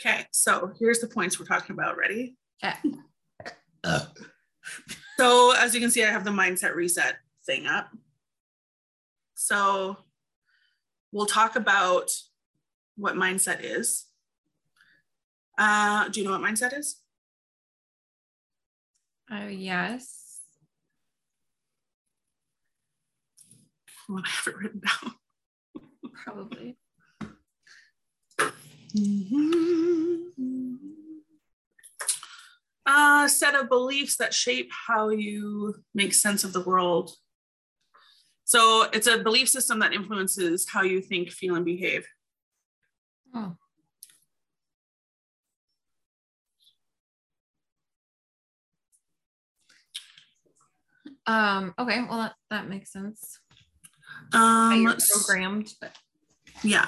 Okay, 0.00 0.26
so 0.30 0.72
here's 0.78 1.00
the 1.00 1.06
points 1.06 1.38
we're 1.38 1.46
talking 1.46 1.74
about. 1.74 1.96
Ready? 1.96 2.36
Okay. 2.62 2.76
So 5.16 5.54
as 5.56 5.74
you 5.74 5.80
can 5.80 5.90
see, 5.90 6.04
I 6.04 6.10
have 6.10 6.24
the 6.24 6.30
mindset 6.30 6.74
reset 6.74 7.16
thing 7.46 7.66
up. 7.66 7.88
So 9.34 9.96
we'll 11.10 11.26
talk 11.26 11.56
about 11.56 12.10
what 12.96 13.14
mindset 13.14 13.60
is. 13.62 14.06
Uh, 15.56 16.08
do 16.08 16.20
you 16.20 16.26
know 16.26 16.38
what 16.38 16.42
mindset 16.42 16.76
is? 16.76 17.00
Oh, 19.30 19.46
yes. 19.46 20.40
Well, 24.08 24.22
I 24.24 24.28
have 24.28 24.46
it 24.48 24.56
written 24.58 24.80
down. 24.80 25.14
Probably. 26.24 26.76
A 32.88 33.28
set 33.28 33.54
of 33.54 33.68
beliefs 33.68 34.16
that 34.16 34.32
shape 34.32 34.70
how 34.86 35.08
you 35.08 35.74
make 35.94 36.14
sense 36.14 36.44
of 36.44 36.52
the 36.52 36.60
world. 36.60 37.10
So 38.44 38.86
it's 38.92 39.08
a 39.08 39.18
belief 39.18 39.48
system 39.48 39.80
that 39.80 39.92
influences 39.92 40.66
how 40.72 40.82
you 40.82 41.00
think, 41.00 41.30
feel, 41.30 41.56
and 41.56 41.64
behave. 41.64 42.06
Oh. 43.34 43.56
Um, 51.26 51.74
okay, 51.76 52.04
well 52.08 52.18
that, 52.18 52.34
that 52.50 52.68
makes 52.68 52.92
sense. 52.92 53.40
How 54.32 54.70
Um, 54.70 54.82
you're 54.82 54.96
programmed, 55.12 55.72
but 55.80 55.96
Yeah. 56.62 56.86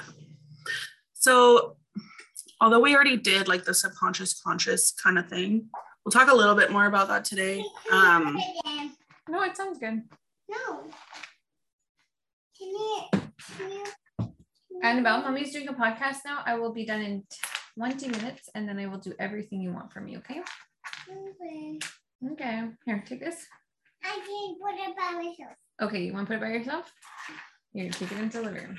So, 1.13 1.75
although 2.61 2.79
we 2.79 2.95
already 2.95 3.17
did 3.17 3.47
like 3.47 3.63
the 3.65 3.73
subconscious 3.73 4.41
conscious 4.41 4.91
kind 4.91 5.17
of 5.17 5.27
thing, 5.27 5.69
we'll 6.03 6.11
talk 6.11 6.31
a 6.31 6.35
little 6.35 6.55
bit 6.55 6.71
more 6.71 6.85
about 6.85 7.07
that 7.07 7.25
today. 7.25 7.63
Um, 7.91 8.39
no, 9.29 9.43
it 9.43 9.55
sounds 9.55 9.79
good. 9.79 10.01
No. 10.49 10.83
Can 12.57 12.67
you? 12.67 13.01
Can 13.57 13.71
you? 13.71 13.85
Annabelle, 14.83 15.21
mommy's 15.21 15.51
doing 15.51 15.67
a 15.67 15.73
podcast 15.73 16.17
now. 16.25 16.41
I 16.45 16.55
will 16.55 16.73
be 16.73 16.85
done 16.85 17.01
in 17.01 17.23
20 17.77 18.07
minutes 18.07 18.49
and 18.55 18.67
then 18.67 18.79
I 18.79 18.87
will 18.87 18.97
do 18.97 19.13
everything 19.19 19.61
you 19.61 19.71
want 19.73 19.91
from 19.91 20.05
me, 20.05 20.17
okay? 20.17 20.41
Okay. 21.09 21.79
Okay. 22.31 22.63
Here, 22.85 23.03
take 23.05 23.19
this. 23.19 23.45
I 24.03 24.09
can 24.09 24.55
put 24.61 24.89
it 24.89 24.95
by 24.97 25.11
myself. 25.17 25.55
Okay, 25.81 26.03
you 26.03 26.13
want 26.13 26.27
to 26.27 26.33
put 26.33 26.41
it 26.41 26.45
by 26.45 26.51
yourself? 26.51 26.91
Here, 27.73 27.89
take 27.89 28.11
it 28.11 28.17
into 28.19 28.37
the 28.39 28.43
living 28.45 28.63
room. 28.63 28.77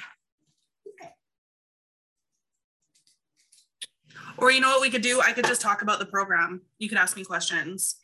Or 4.38 4.50
you 4.50 4.60
know 4.60 4.68
what 4.68 4.80
we 4.80 4.90
could 4.90 5.02
do? 5.02 5.20
I 5.20 5.32
could 5.32 5.44
just 5.44 5.60
talk 5.60 5.82
about 5.82 5.98
the 5.98 6.06
program. 6.06 6.62
You 6.78 6.88
could 6.88 6.98
ask 6.98 7.16
me 7.16 7.24
questions. 7.24 7.96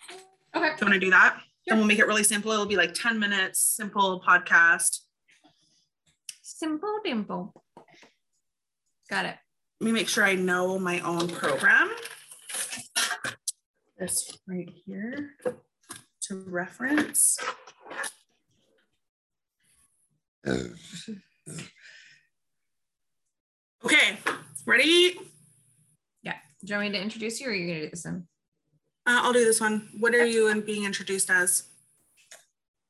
Okay. 0.54 0.68
Do 0.68 0.84
you 0.84 0.90
want 0.90 0.94
to 0.94 1.00
do 1.00 1.10
that? 1.10 1.34
Sure. 1.34 1.42
And 1.68 1.78
we'll 1.78 1.86
make 1.86 1.98
it 1.98 2.06
really 2.06 2.24
simple. 2.24 2.52
It'll 2.52 2.66
be 2.66 2.76
like 2.76 2.94
10 2.94 3.18
minutes, 3.18 3.60
simple 3.60 4.22
podcast. 4.26 5.00
Simple 6.42 7.00
dimple. 7.04 7.64
Got 9.10 9.26
it. 9.26 9.36
Let 9.80 9.86
me 9.86 9.92
make 9.92 10.08
sure 10.08 10.24
I 10.24 10.34
know 10.34 10.78
my 10.78 11.00
own 11.00 11.28
program. 11.28 11.90
This 13.98 14.38
right 14.46 14.70
here 14.84 15.30
to 16.22 16.44
reference. 16.46 17.38
Okay, 23.84 24.18
ready? 24.66 25.16
Do 26.66 26.72
you 26.72 26.80
want 26.80 26.92
me 26.92 26.98
to 26.98 27.02
introduce 27.02 27.40
you 27.40 27.46
or 27.46 27.50
are 27.50 27.54
you 27.54 27.66
going 27.66 27.78
to 27.78 27.84
do 27.84 27.90
this 27.90 28.04
one? 28.04 28.26
Uh, 29.06 29.20
I'll 29.22 29.32
do 29.32 29.44
this 29.44 29.60
one. 29.60 29.88
What 30.00 30.16
are 30.16 30.26
you 30.26 30.48
in 30.48 30.62
being 30.62 30.84
introduced 30.84 31.30
as? 31.30 31.62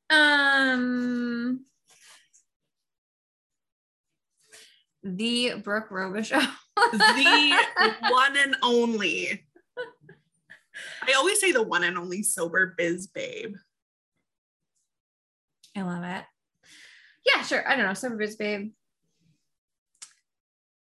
Um, 0.08 1.66
the 5.02 5.60
Brooke 5.62 5.88
show. 6.24 6.40
The 6.92 7.54
one 8.10 8.36
and 8.38 8.56
only. 8.62 9.44
I 11.06 11.12
always 11.12 11.38
say 11.38 11.52
the 11.52 11.62
one 11.62 11.84
and 11.84 11.98
only 11.98 12.22
sober 12.22 12.74
biz 12.78 13.08
babe. 13.08 13.56
I 15.76 15.82
love 15.82 16.02
it. 16.02 16.24
Yeah, 17.26 17.42
sure. 17.42 17.68
I 17.68 17.76
don't 17.76 17.84
know. 17.84 17.92
Sober 17.92 18.16
Biz 18.16 18.36
Babe. 18.36 18.70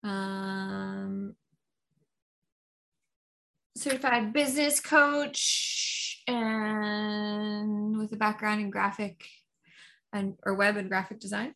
Um, 0.02 1.34
certified 3.80 4.32
business 4.32 4.78
coach 4.78 6.22
and 6.26 7.96
with 7.96 8.12
a 8.12 8.16
background 8.16 8.60
in 8.60 8.70
graphic 8.70 9.24
and 10.12 10.34
or 10.44 10.54
web 10.54 10.76
and 10.76 10.88
graphic 10.88 11.18
design. 11.18 11.54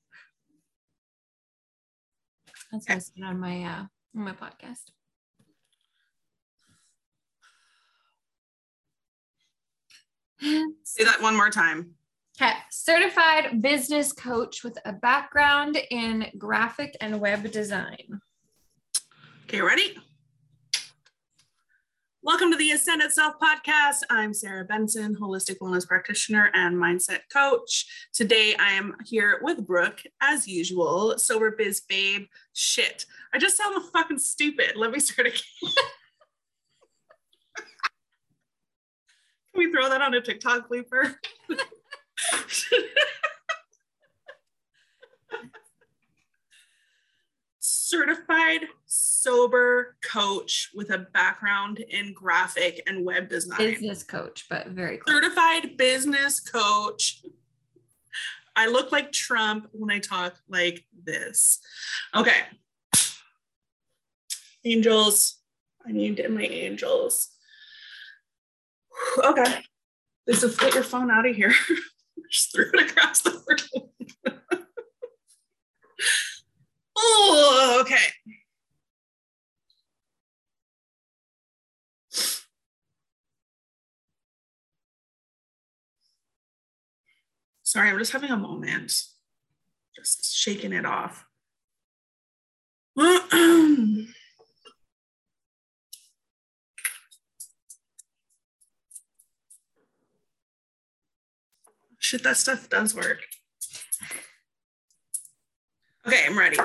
That's 2.73 2.89
listed 2.89 3.23
on 3.25 3.39
my 3.39 3.63
uh 3.63 3.85
on 4.17 4.25
my 4.25 4.33
podcast. 4.33 4.91
Say 10.83 11.05
that 11.05 11.21
one 11.21 11.37
more 11.37 11.51
time. 11.51 11.95
Okay, 12.41 12.55
certified 12.71 13.63
business 13.63 14.13
coach 14.13 14.65
with 14.65 14.77
a 14.85 14.93
background 14.93 15.79
in 15.91 16.27
graphic 16.37 16.97
and 17.01 17.21
web 17.21 17.51
design. 17.53 18.21
Okay, 19.45 19.61
ready? 19.61 19.97
Welcome 22.25 22.51
to 22.53 22.57
the 22.57 22.71
Ascended 22.71 23.13
Self 23.13 23.35
podcast. 23.39 24.01
I'm 24.09 24.33
Sarah 24.33 24.65
Benson, 24.65 25.15
holistic 25.15 25.59
wellness 25.59 25.87
practitioner 25.87 26.51
and 26.55 26.75
mindset 26.75 27.19
coach. 27.31 27.85
Today 28.15 28.55
I 28.59 28.71
am 28.71 28.97
here 29.05 29.41
with 29.43 29.67
Brooke, 29.67 30.01
as 30.23 30.49
usual, 30.49 31.19
sober 31.19 31.51
biz 31.51 31.83
babe. 31.87 32.25
Shit, 32.55 33.05
I 33.35 33.39
just 33.39 33.59
sound 33.59 33.77
fucking 33.93 34.21
stupid. 34.21 34.73
Let 34.75 34.91
me 34.91 35.01
start 35.01 35.29
again. 35.29 35.43
Can 39.53 39.59
we 39.59 39.71
throw 39.71 39.91
that 39.91 40.01
on 40.01 40.15
a 40.15 40.23
TikTok 40.23 40.71
blooper? 40.71 41.17
certified 47.59 48.61
sober 49.25 49.97
coach 50.05 50.71
with 50.75 50.91
a 50.91 50.99
background 50.99 51.79
in 51.79 52.13
graphic 52.13 52.83
and 52.87 53.05
web 53.05 53.31
design. 53.31 53.57
Business 53.57 54.03
coach, 54.03 54.45
but 54.51 54.69
very 54.69 54.99
close. 54.99 55.15
certified 55.17 55.77
business 55.79 56.41
coach. 56.41 57.23
I 58.55 58.67
look 58.69 58.93
like 58.93 59.13
Trump 59.13 59.69
when 59.73 59.91
I 59.91 59.99
talk 59.99 60.37
like 60.49 60.85
this. 61.05 61.59
Okay. 62.15 62.37
Angels. 64.65 65.39
I 65.87 65.93
need 65.93 66.25
my 66.31 66.43
angels. 66.43 67.31
Okay. 69.19 69.63
This 70.27 70.43
is 70.43 70.57
get 70.57 70.75
your 70.75 70.83
phone 70.83 71.11
out 71.11 71.27
of 71.27 71.35
here. 71.35 71.53
Just 72.31 72.53
threw 72.53 72.71
it 72.73 72.91
across 72.91 73.23
the 73.23 73.31
room. 73.31 74.37
oh, 76.97 77.79
okay. 77.83 78.07
Sorry, 87.65 87.89
I'm 87.89 87.99
just 87.99 88.13
having 88.13 88.31
a 88.31 88.37
moment. 88.37 88.93
Just 89.97 90.37
shaking 90.37 90.75
it 90.75 90.85
off. 90.85 91.25
Shit, 101.99 102.23
that 102.23 102.37
stuff 102.37 102.69
does 102.69 102.95
work. 102.95 103.21
Okay, 106.07 106.25
I'm 106.27 106.39
ready. 106.39 106.59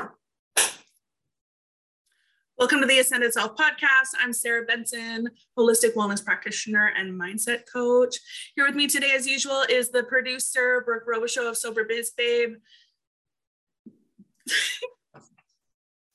Welcome 2.60 2.82
to 2.82 2.88
the 2.88 3.00
Ascended 3.00 3.32
Self 3.32 3.56
podcast. 3.56 4.18
I'm 4.22 4.34
Sarah 4.34 4.66
Benson, 4.66 5.30
holistic 5.58 5.94
wellness 5.94 6.22
practitioner 6.22 6.92
and 6.98 7.18
mindset 7.18 7.62
coach. 7.72 8.18
Here 8.54 8.66
with 8.66 8.76
me 8.76 8.86
today, 8.86 9.12
as 9.16 9.26
usual, 9.26 9.64
is 9.70 9.92
the 9.92 10.04
producer, 10.04 10.84
Brooke 10.86 11.06
Robichaud 11.08 11.48
of 11.48 11.56
Sober 11.56 11.86
Biz 11.86 12.12
Babe. 12.18 12.56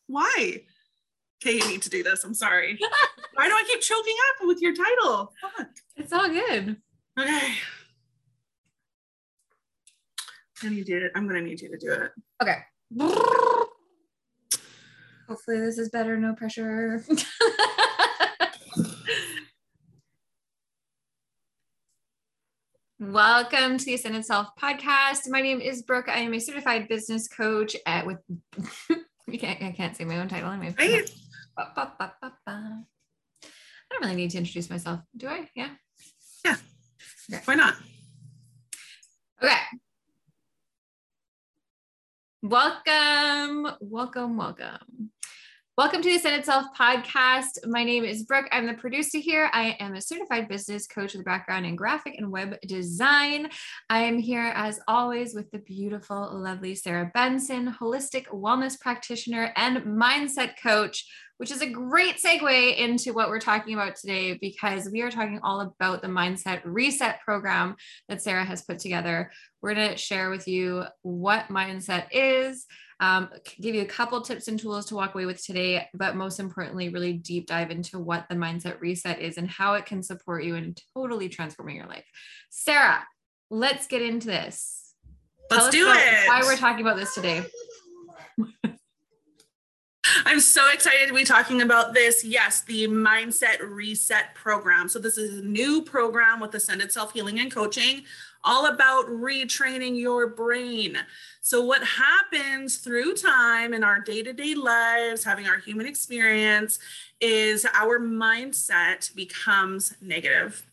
Why? 0.06 0.60
Okay, 1.42 1.56
you 1.56 1.66
need 1.66 1.80
to 1.80 1.88
do 1.88 2.02
this. 2.02 2.24
I'm 2.24 2.34
sorry. 2.34 2.78
Why 3.34 3.48
do 3.48 3.54
I 3.54 3.64
keep 3.66 3.80
choking 3.80 4.16
up 4.28 4.46
with 4.46 4.60
your 4.60 4.74
title? 4.74 5.32
Fuck. 5.40 5.68
It's 5.96 6.12
all 6.12 6.28
good. 6.28 6.76
Okay. 7.18 7.54
I 10.62 10.68
need 10.68 10.86
you. 10.88 11.08
I'm 11.14 11.26
gonna 11.26 11.40
need 11.40 11.62
you 11.62 11.70
to 11.70 11.78
do 11.78 11.90
it. 11.90 12.10
Okay. 12.42 12.58
Hopefully, 15.28 15.60
this 15.60 15.78
is 15.78 15.88
better. 15.88 16.18
No 16.18 16.34
pressure. 16.34 17.02
Welcome 23.00 23.78
to 23.78 23.84
the 23.84 23.94
Ascended 23.94 24.24
Self 24.24 24.48
podcast. 24.60 25.28
My 25.28 25.40
name 25.40 25.60
is 25.60 25.82
Brooke. 25.82 26.08
I 26.08 26.18
am 26.18 26.34
a 26.34 26.38
certified 26.38 26.88
business 26.88 27.26
coach 27.28 27.74
at 27.86 28.06
with. 28.06 28.18
I 29.30 29.36
can't. 29.36 29.62
I 29.62 29.72
can't 29.72 29.96
say 29.96 30.04
my 30.04 30.18
own 30.18 30.28
title. 30.28 30.50
Anyway. 30.50 30.74
I, 30.78 31.04
I 31.56 32.82
don't 33.90 34.02
really 34.02 34.14
need 34.16 34.30
to 34.32 34.38
introduce 34.38 34.68
myself, 34.68 35.00
do 35.16 35.28
I? 35.28 35.48
Yeah. 35.54 35.70
Yeah. 36.44 36.56
Okay. 37.32 37.42
Why 37.44 37.54
not? 37.54 37.74
Okay. 39.42 39.56
Welcome, 42.44 43.74
welcome, 43.80 44.36
welcome. 44.36 45.10
Welcome 45.78 46.02
to 46.02 46.10
the 46.10 46.16
Ascended 46.16 46.44
Self 46.44 46.66
podcast. 46.78 47.66
My 47.66 47.84
name 47.84 48.04
is 48.04 48.24
Brooke. 48.24 48.48
I'm 48.52 48.66
the 48.66 48.74
producer 48.74 49.16
here. 49.16 49.48
I 49.54 49.78
am 49.80 49.94
a 49.94 50.00
certified 50.02 50.46
business 50.46 50.86
coach 50.86 51.14
with 51.14 51.22
a 51.22 51.24
background 51.24 51.64
in 51.64 51.74
graphic 51.74 52.16
and 52.18 52.30
web 52.30 52.60
design. 52.66 53.48
I 53.88 54.00
am 54.00 54.18
here 54.18 54.52
as 54.54 54.78
always 54.86 55.34
with 55.34 55.50
the 55.52 55.58
beautiful, 55.60 56.38
lovely 56.38 56.74
Sarah 56.74 57.10
Benson, 57.14 57.72
holistic 57.80 58.26
wellness 58.26 58.78
practitioner 58.78 59.50
and 59.56 59.78
mindset 59.78 60.52
coach, 60.62 61.06
which 61.38 61.50
is 61.50 61.62
a 61.62 61.66
great 61.66 62.16
segue 62.16 62.76
into 62.76 63.12
what 63.12 63.28
we're 63.28 63.40
talking 63.40 63.74
about 63.74 63.96
today 63.96 64.38
because 64.40 64.88
we 64.90 65.02
are 65.02 65.10
talking 65.10 65.40
all 65.42 65.60
about 65.60 66.02
the 66.02 66.08
mindset 66.08 66.60
reset 66.64 67.20
program 67.24 67.76
that 68.08 68.22
Sarah 68.22 68.44
has 68.44 68.62
put 68.62 68.78
together. 68.78 69.30
We're 69.62 69.74
going 69.74 69.90
to 69.90 69.96
share 69.96 70.30
with 70.30 70.46
you 70.46 70.84
what 71.02 71.48
mindset 71.48 72.06
is 72.12 72.66
um, 73.00 73.28
give 73.60 73.74
you 73.74 73.82
a 73.82 73.86
couple 73.86 74.20
tips 74.20 74.48
and 74.48 74.58
tools 74.58 74.86
to 74.86 74.94
walk 74.94 75.14
away 75.14 75.26
with 75.26 75.44
today, 75.44 75.88
but 75.94 76.16
most 76.16 76.38
importantly, 76.38 76.88
really 76.88 77.12
deep 77.12 77.46
dive 77.46 77.70
into 77.70 77.98
what 77.98 78.26
the 78.28 78.34
mindset 78.34 78.80
reset 78.80 79.20
is 79.20 79.36
and 79.36 79.48
how 79.48 79.74
it 79.74 79.86
can 79.86 80.02
support 80.02 80.44
you 80.44 80.54
in 80.54 80.74
totally 80.96 81.28
transforming 81.28 81.76
your 81.76 81.86
life. 81.86 82.04
Sarah, 82.50 83.04
let's 83.50 83.86
get 83.86 84.02
into 84.02 84.28
this. 84.28 84.94
Let's 85.50 85.68
do 85.68 85.88
it. 85.88 86.28
Why 86.28 86.40
we're 86.44 86.56
talking 86.56 86.80
about 86.80 86.96
this 86.96 87.14
today. 87.14 87.44
I'm 90.24 90.40
so 90.40 90.70
excited 90.72 91.08
to 91.08 91.14
be 91.14 91.24
talking 91.24 91.62
about 91.62 91.94
this. 91.94 92.24
Yes, 92.24 92.62
the 92.62 92.86
Mindset 92.86 93.60
Reset 93.60 94.34
program. 94.34 94.88
So, 94.88 94.98
this 94.98 95.18
is 95.18 95.38
a 95.38 95.42
new 95.42 95.82
program 95.82 96.40
with 96.40 96.54
Ascended 96.54 96.92
Self 96.92 97.12
Healing 97.12 97.40
and 97.40 97.52
Coaching, 97.52 98.04
all 98.42 98.66
about 98.66 99.06
retraining 99.06 99.98
your 99.98 100.28
brain. 100.28 100.98
So, 101.40 101.64
what 101.64 101.82
happens 101.82 102.78
through 102.78 103.14
time 103.14 103.74
in 103.74 103.82
our 103.82 104.00
day 104.00 104.22
to 104.22 104.32
day 104.32 104.54
lives, 104.54 105.24
having 105.24 105.46
our 105.46 105.58
human 105.58 105.86
experience, 105.86 106.78
is 107.20 107.66
our 107.74 107.98
mindset 107.98 109.14
becomes 109.14 109.94
negative. 110.00 110.64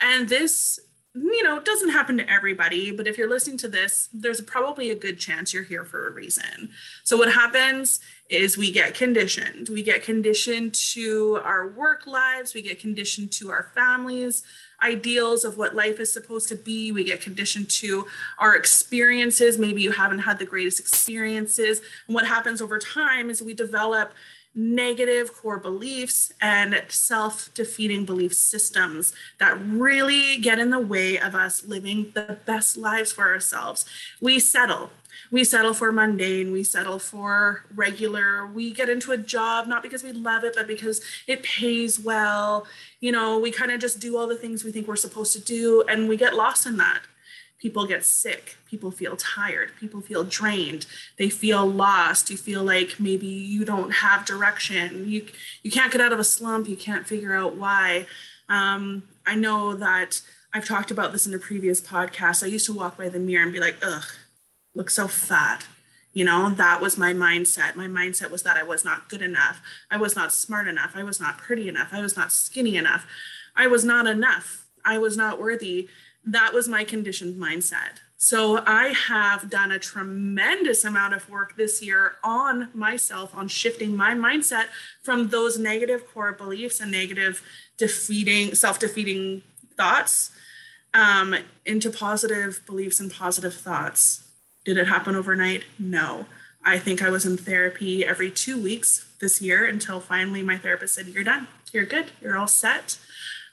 And 0.00 0.28
this 0.28 0.80
you 1.22 1.42
know, 1.42 1.56
it 1.56 1.64
doesn't 1.64 1.90
happen 1.90 2.18
to 2.18 2.30
everybody, 2.30 2.90
but 2.90 3.06
if 3.06 3.18
you're 3.18 3.28
listening 3.28 3.56
to 3.58 3.68
this, 3.68 4.08
there's 4.12 4.40
probably 4.40 4.90
a 4.90 4.94
good 4.94 5.18
chance 5.18 5.52
you're 5.52 5.62
here 5.62 5.84
for 5.84 6.08
a 6.08 6.10
reason. 6.10 6.70
So, 7.04 7.16
what 7.16 7.32
happens 7.32 8.00
is 8.28 8.58
we 8.58 8.70
get 8.70 8.94
conditioned. 8.94 9.68
We 9.68 9.82
get 9.82 10.02
conditioned 10.02 10.74
to 10.92 11.40
our 11.44 11.68
work 11.68 12.06
lives, 12.06 12.54
we 12.54 12.62
get 12.62 12.78
conditioned 12.78 13.32
to 13.32 13.50
our 13.50 13.70
families, 13.74 14.42
ideals 14.82 15.44
of 15.44 15.56
what 15.58 15.74
life 15.74 15.98
is 15.98 16.12
supposed 16.12 16.48
to 16.48 16.56
be. 16.56 16.92
We 16.92 17.04
get 17.04 17.20
conditioned 17.20 17.68
to 17.70 18.06
our 18.38 18.54
experiences. 18.54 19.58
Maybe 19.58 19.82
you 19.82 19.92
haven't 19.92 20.20
had 20.20 20.38
the 20.38 20.44
greatest 20.44 20.78
experiences. 20.78 21.80
And 22.06 22.14
what 22.14 22.26
happens 22.26 22.62
over 22.62 22.78
time 22.78 23.30
is 23.30 23.42
we 23.42 23.54
develop 23.54 24.12
negative 24.54 25.34
core 25.34 25.58
beliefs 25.58 26.32
and 26.40 26.82
self 26.88 27.52
defeating 27.54 28.04
belief 28.04 28.34
systems 28.34 29.12
that 29.38 29.60
really 29.60 30.38
get 30.38 30.58
in 30.58 30.70
the 30.70 30.78
way 30.78 31.18
of 31.18 31.34
us 31.34 31.64
living 31.64 32.10
the 32.14 32.38
best 32.44 32.76
lives 32.76 33.12
for 33.12 33.24
ourselves. 33.28 33.84
We 34.20 34.38
settle. 34.38 34.90
We 35.30 35.44
settle 35.44 35.74
for 35.74 35.92
mundane, 35.92 36.52
we 36.52 36.62
settle 36.62 36.98
for 36.98 37.64
regular. 37.74 38.46
We 38.46 38.72
get 38.72 38.88
into 38.88 39.12
a 39.12 39.18
job 39.18 39.66
not 39.66 39.82
because 39.82 40.02
we 40.02 40.12
love 40.12 40.44
it, 40.44 40.54
but 40.56 40.66
because 40.66 41.02
it 41.26 41.42
pays 41.42 42.00
well. 42.00 42.66
You 43.00 43.12
know, 43.12 43.38
we 43.38 43.50
kind 43.50 43.70
of 43.70 43.80
just 43.80 44.00
do 44.00 44.16
all 44.16 44.26
the 44.26 44.36
things 44.36 44.64
we 44.64 44.72
think 44.72 44.88
we're 44.88 44.96
supposed 44.96 45.32
to 45.34 45.40
do, 45.40 45.82
and 45.88 46.08
we 46.08 46.16
get 46.16 46.34
lost 46.34 46.66
in 46.66 46.76
that 46.78 47.00
people 47.58 47.86
get 47.86 48.04
sick. 48.04 48.56
People 48.68 48.90
feel 48.90 49.16
tired. 49.16 49.72
People 49.80 50.00
feel 50.00 50.24
drained. 50.24 50.86
They 51.18 51.28
feel 51.28 51.66
lost. 51.66 52.30
You 52.30 52.36
feel 52.36 52.62
like 52.62 53.00
maybe 53.00 53.26
you 53.26 53.64
don't 53.64 53.90
have 53.90 54.24
direction. 54.24 55.08
You 55.08 55.26
you 55.62 55.70
can't 55.70 55.92
get 55.92 56.00
out 56.00 56.12
of 56.12 56.18
a 56.18 56.24
slump. 56.24 56.68
You 56.68 56.76
can't 56.76 57.06
figure 57.06 57.34
out 57.34 57.56
why. 57.56 58.06
Um, 58.48 59.02
i 59.26 59.34
know 59.34 59.74
that 59.74 60.22
i've 60.54 60.64
talked 60.64 60.90
about 60.90 61.12
this 61.12 61.26
in 61.26 61.34
a 61.34 61.38
previous 61.38 61.80
podcast. 61.82 62.42
I 62.42 62.46
used 62.46 62.64
to 62.66 62.72
walk 62.72 62.96
by 62.96 63.10
the 63.10 63.18
mirror 63.18 63.42
and 63.42 63.52
be 63.52 63.60
like 63.60 63.76
ugh 63.82 64.06
look 64.74 64.90
so 64.90 65.08
fat. 65.08 65.66
You 66.14 66.24
know 66.24 66.50
that 66.50 66.80
was 66.80 66.96
my 66.96 67.12
mindset. 67.12 67.76
My 67.76 67.86
mindset 67.86 68.30
was 68.30 68.42
that 68.44 68.56
i 68.56 68.62
was 68.62 68.84
not 68.84 69.08
good 69.08 69.20
enough. 69.20 69.60
I 69.90 69.98
was 69.98 70.16
not 70.16 70.32
smart 70.32 70.66
enough. 70.66 70.92
I 70.94 71.02
was 71.02 71.20
not 71.20 71.36
pretty 71.36 71.68
enough. 71.68 71.90
I 71.92 72.00
was 72.00 72.16
not 72.16 72.32
skinny 72.32 72.76
enough. 72.76 73.06
I 73.54 73.66
was 73.66 73.84
not 73.84 74.06
enough. 74.06 74.64
I 74.84 74.96
was 74.98 75.16
not 75.16 75.40
worthy 75.40 75.88
that 76.32 76.52
was 76.52 76.68
my 76.68 76.84
conditioned 76.84 77.40
mindset. 77.40 78.00
So 78.20 78.62
I 78.66 78.88
have 78.88 79.48
done 79.48 79.70
a 79.70 79.78
tremendous 79.78 80.84
amount 80.84 81.14
of 81.14 81.30
work 81.30 81.56
this 81.56 81.80
year 81.80 82.16
on 82.24 82.68
myself, 82.74 83.34
on 83.34 83.46
shifting 83.46 83.96
my 83.96 84.12
mindset 84.12 84.66
from 85.02 85.28
those 85.28 85.56
negative 85.58 86.02
core 86.12 86.32
beliefs 86.32 86.80
and 86.80 86.90
negative 86.90 87.42
defeating, 87.76 88.54
self 88.56 88.78
defeating 88.80 89.42
thoughts 89.76 90.32
um, 90.94 91.36
into 91.64 91.90
positive 91.90 92.60
beliefs 92.66 92.98
and 92.98 93.12
positive 93.12 93.54
thoughts. 93.54 94.24
Did 94.64 94.78
it 94.78 94.88
happen 94.88 95.14
overnight? 95.14 95.64
No. 95.78 96.26
I 96.64 96.78
think 96.78 97.00
I 97.00 97.10
was 97.10 97.24
in 97.24 97.36
therapy 97.36 98.04
every 98.04 98.32
two 98.32 98.60
weeks 98.60 99.06
this 99.20 99.40
year 99.40 99.64
until 99.64 100.00
finally 100.00 100.42
my 100.42 100.58
therapist 100.58 100.94
said, 100.94 101.06
You're 101.06 101.24
done. 101.24 101.46
You're 101.72 101.86
good. 101.86 102.06
You're 102.20 102.36
all 102.36 102.48
set. 102.48 102.98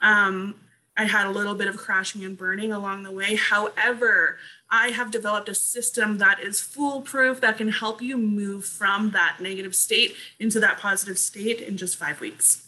Um, 0.02 0.56
I 0.98 1.06
had 1.06 1.28
a 1.28 1.32
little 1.32 1.56
bit 1.56 1.68
of 1.68 1.78
crashing 1.78 2.24
and 2.24 2.38
burning 2.38 2.72
along 2.72 3.04
the 3.04 3.12
way. 3.12 3.36
However, 3.36 4.38
I 4.70 4.90
have 4.90 5.12
developed 5.12 5.50
a 5.50 5.56
system 5.56 6.18
that 6.20 6.40
is 6.40 6.62
foolproof 6.62 7.42
that 7.42 7.58
can 7.58 7.70
help 7.70 8.02
you 8.02 8.18
move 8.18 8.66
from 8.66 9.12
that 9.12 9.38
negative 9.42 9.76
state 9.76 10.16
into 10.40 10.60
that 10.62 10.80
positive 10.80 11.18
state 11.18 11.60
in 11.60 11.76
just 11.76 11.98
five 11.98 12.22
weeks. 12.22 12.66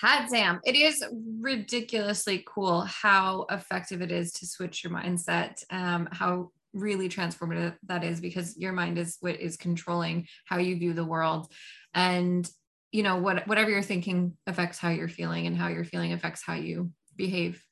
Hot 0.00 0.28
damn. 0.30 0.60
It 0.64 0.76
is 0.76 1.04
ridiculously 1.40 2.44
cool 2.46 2.82
how 2.82 3.46
effective 3.50 4.00
it 4.00 4.12
is 4.12 4.32
to 4.34 4.46
switch 4.46 4.84
your 4.84 4.92
mindset, 4.92 5.64
um, 5.70 6.08
how 6.12 6.50
really 6.72 7.08
transformative 7.08 7.74
that 7.86 8.04
is 8.04 8.20
because 8.20 8.56
your 8.56 8.72
mind 8.72 8.98
is 8.98 9.16
what 9.20 9.40
is 9.40 9.56
controlling 9.56 10.26
how 10.44 10.58
you 10.58 10.76
view 10.78 10.92
the 10.92 11.04
world. 11.04 11.50
And 11.94 12.48
you 12.92 13.02
know 13.02 13.16
what 13.16 13.46
whatever 13.46 13.70
you're 13.70 13.82
thinking 13.82 14.36
affects 14.46 14.78
how 14.78 14.88
you're 14.90 15.08
feeling 15.08 15.46
and 15.46 15.56
how 15.56 15.68
you're 15.68 15.84
feeling 15.84 16.12
affects 16.12 16.42
how 16.42 16.54
you 16.54 16.90
behave 17.16 17.62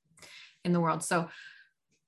in 0.64 0.73
the 0.73 0.80
world. 0.80 1.02
So 1.02 1.28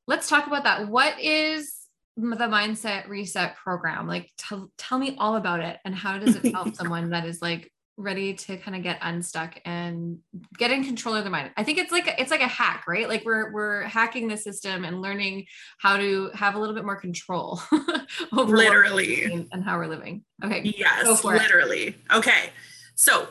let's 0.06 0.28
talk 0.28 0.46
about 0.46 0.64
that. 0.64 0.88
What 0.88 1.18
is 1.20 1.74
the 2.16 2.22
mindset 2.48 3.08
reset 3.08 3.56
program? 3.56 4.06
Like 4.06 4.30
t- 4.36 4.66
tell 4.76 4.98
me 4.98 5.16
all 5.18 5.36
about 5.36 5.60
it 5.60 5.78
and 5.84 5.94
how 5.94 6.18
does 6.18 6.36
it 6.36 6.52
help 6.54 6.74
someone 6.74 7.10
that 7.10 7.24
is 7.24 7.40
like 7.40 7.72
ready 7.96 8.32
to 8.32 8.56
kind 8.58 8.76
of 8.76 8.82
get 8.82 8.98
unstuck 9.02 9.60
and 9.64 10.18
get 10.56 10.70
in 10.70 10.84
control 10.84 11.14
of 11.14 11.24
their 11.24 11.30
mind? 11.30 11.52
I 11.56 11.64
think 11.64 11.78
it's 11.78 11.92
like 11.92 12.12
it's 12.18 12.30
like 12.30 12.42
a 12.42 12.48
hack 12.48 12.84
right? 12.88 13.08
Like 13.08 13.24
we're 13.24 13.52
we're 13.52 13.82
hacking 13.82 14.28
the 14.28 14.36
system 14.36 14.84
and 14.84 15.00
learning 15.00 15.46
how 15.78 15.96
to 15.96 16.30
have 16.34 16.56
a 16.56 16.58
little 16.58 16.74
bit 16.74 16.84
more 16.84 17.00
control 17.00 17.60
over 18.36 18.56
literally. 18.56 19.46
and 19.52 19.64
how 19.64 19.78
we're 19.78 19.86
living. 19.86 20.24
Okay 20.44 20.74
yes 20.76 21.24
literally 21.24 21.88
it. 21.88 21.96
okay 22.12 22.50
so 22.98 23.28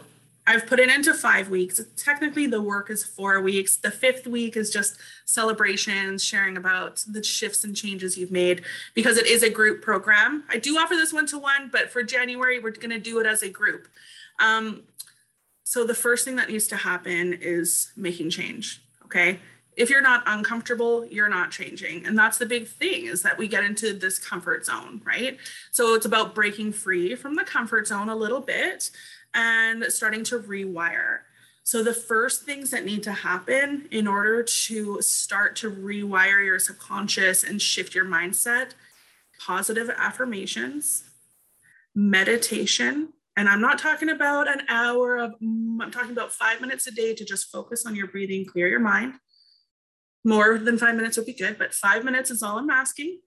I've 0.47 0.65
put 0.65 0.79
it 0.79 0.89
into 0.89 1.13
five 1.13 1.49
weeks. 1.49 1.81
Technically, 1.97 2.47
the 2.47 2.61
work 2.61 2.89
is 2.89 3.03
four 3.03 3.41
weeks. 3.41 3.75
The 3.75 3.91
fifth 3.91 4.25
week 4.25 4.55
is 4.55 4.69
just 4.69 4.97
celebrations, 5.25 6.23
sharing 6.23 6.55
about 6.55 7.03
the 7.05 7.21
shifts 7.21 7.65
and 7.65 7.75
changes 7.75 8.17
you've 8.17 8.31
made 8.31 8.63
because 8.93 9.17
it 9.17 9.27
is 9.27 9.43
a 9.43 9.49
group 9.49 9.81
program. 9.81 10.45
I 10.47 10.57
do 10.57 10.77
offer 10.77 10.95
this 10.95 11.11
one 11.11 11.27
to 11.27 11.37
one, 11.37 11.67
but 11.69 11.91
for 11.91 12.01
January, 12.01 12.59
we're 12.59 12.71
going 12.71 12.91
to 12.91 12.99
do 12.99 13.19
it 13.19 13.25
as 13.25 13.43
a 13.43 13.49
group. 13.49 13.89
Um, 14.39 14.83
so, 15.65 15.83
the 15.83 15.93
first 15.93 16.23
thing 16.23 16.37
that 16.37 16.49
needs 16.49 16.67
to 16.67 16.77
happen 16.77 17.33
is 17.33 17.91
making 17.97 18.29
change. 18.29 18.81
Okay. 19.03 19.39
If 19.75 19.89
you're 19.89 20.01
not 20.01 20.23
uncomfortable, 20.25 21.05
you're 21.05 21.29
not 21.29 21.51
changing. 21.51 22.05
And 22.07 22.17
that's 22.17 22.37
the 22.37 22.45
big 22.45 22.67
thing 22.67 23.05
is 23.05 23.21
that 23.23 23.37
we 23.37 23.47
get 23.49 23.65
into 23.65 23.93
this 23.93 24.17
comfort 24.17 24.65
zone, 24.65 25.01
right? 25.03 25.37
So, 25.71 25.93
it's 25.93 26.05
about 26.05 26.33
breaking 26.33 26.71
free 26.71 27.15
from 27.15 27.35
the 27.35 27.43
comfort 27.43 27.87
zone 27.87 28.07
a 28.07 28.15
little 28.15 28.39
bit 28.39 28.91
and 29.37 29.85
starting 29.85 30.25
to 30.25 30.39
rewire. 30.39 31.19
So, 31.63 31.83
the 31.83 31.93
first 31.93 32.43
things 32.43 32.71
that 32.71 32.85
need 32.85 33.03
to 33.03 33.11
happen 33.11 33.87
in 33.91 34.07
order 34.07 34.43
to 34.43 35.01
start 35.01 35.55
to 35.57 35.71
rewire 35.71 36.43
your 36.43 36.59
subconscious 36.59 37.43
and 37.43 37.61
shift 37.61 37.95
your 37.95 38.05
mindset 38.05 38.71
positive 39.39 39.89
affirmations, 39.97 41.03
meditation. 41.95 43.13
And 43.35 43.47
I'm 43.47 43.61
not 43.61 43.77
talking 43.77 44.09
about 44.09 44.47
an 44.47 44.61
hour 44.67 45.17
of, 45.17 45.35
I'm 45.41 45.91
talking 45.91 46.11
about 46.11 46.33
five 46.33 46.59
minutes 46.59 46.87
a 46.87 46.91
day 46.91 47.13
to 47.13 47.23
just 47.23 47.51
focus 47.51 47.85
on 47.85 47.95
your 47.95 48.07
breathing, 48.07 48.45
clear 48.45 48.67
your 48.67 48.79
mind. 48.79 49.13
more 50.25 50.57
than 50.57 50.77
five 50.77 50.95
minutes 50.95 51.15
would 51.17 51.25
be 51.25 51.33
good, 51.33 51.57
but 51.57 51.73
five 51.73 52.03
minutes 52.03 52.31
is 52.31 52.43
all 52.43 52.57
I'm 52.57 52.69
asking. 52.69 53.19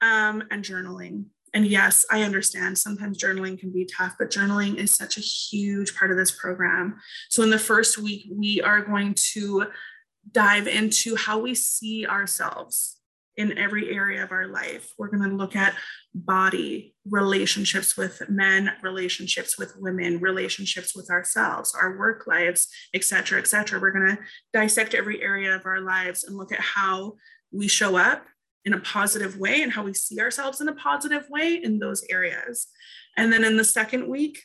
Um, 0.00 0.42
and 0.50 0.64
journaling. 0.64 1.26
And 1.54 1.66
yes, 1.66 2.04
I 2.10 2.22
understand 2.22 2.78
sometimes 2.78 3.22
journaling 3.22 3.58
can 3.58 3.72
be 3.72 3.86
tough, 3.86 4.14
but 4.18 4.30
journaling 4.30 4.76
is 4.76 4.92
such 4.92 5.16
a 5.16 5.20
huge 5.20 5.96
part 5.96 6.10
of 6.10 6.16
this 6.16 6.30
program. 6.30 6.98
So, 7.28 7.42
in 7.42 7.50
the 7.50 7.58
first 7.58 7.98
week, 7.98 8.26
we 8.30 8.60
are 8.60 8.82
going 8.82 9.14
to 9.32 9.66
dive 10.30 10.66
into 10.66 11.16
how 11.16 11.38
we 11.38 11.54
see 11.54 12.06
ourselves 12.06 12.98
in 13.38 13.56
every 13.56 13.94
area 13.94 14.22
of 14.22 14.32
our 14.32 14.48
life. 14.48 14.92
We're 14.98 15.10
going 15.10 15.30
to 15.30 15.36
look 15.36 15.54
at 15.54 15.74
body, 16.12 16.96
relationships 17.08 17.96
with 17.96 18.28
men, 18.28 18.72
relationships 18.82 19.56
with 19.56 19.74
women, 19.78 20.18
relationships 20.18 20.94
with 20.94 21.08
ourselves, 21.08 21.72
our 21.80 21.96
work 21.96 22.26
lives, 22.26 22.66
et 22.92 23.04
cetera, 23.04 23.38
et 23.38 23.46
cetera. 23.46 23.80
We're 23.80 23.92
going 23.92 24.16
to 24.16 24.22
dissect 24.52 24.92
every 24.92 25.22
area 25.22 25.54
of 25.54 25.66
our 25.66 25.80
lives 25.80 26.24
and 26.24 26.36
look 26.36 26.52
at 26.52 26.60
how 26.60 27.14
we 27.52 27.68
show 27.68 27.96
up 27.96 28.24
in 28.64 28.74
a 28.74 28.80
positive 28.80 29.38
way 29.38 29.62
and 29.62 29.72
how 29.72 29.82
we 29.82 29.94
see 29.94 30.20
ourselves 30.20 30.60
in 30.60 30.68
a 30.68 30.74
positive 30.74 31.28
way 31.30 31.60
in 31.62 31.78
those 31.78 32.04
areas. 32.10 32.66
And 33.16 33.32
then 33.32 33.44
in 33.44 33.56
the 33.56 33.64
second 33.64 34.08
week, 34.08 34.42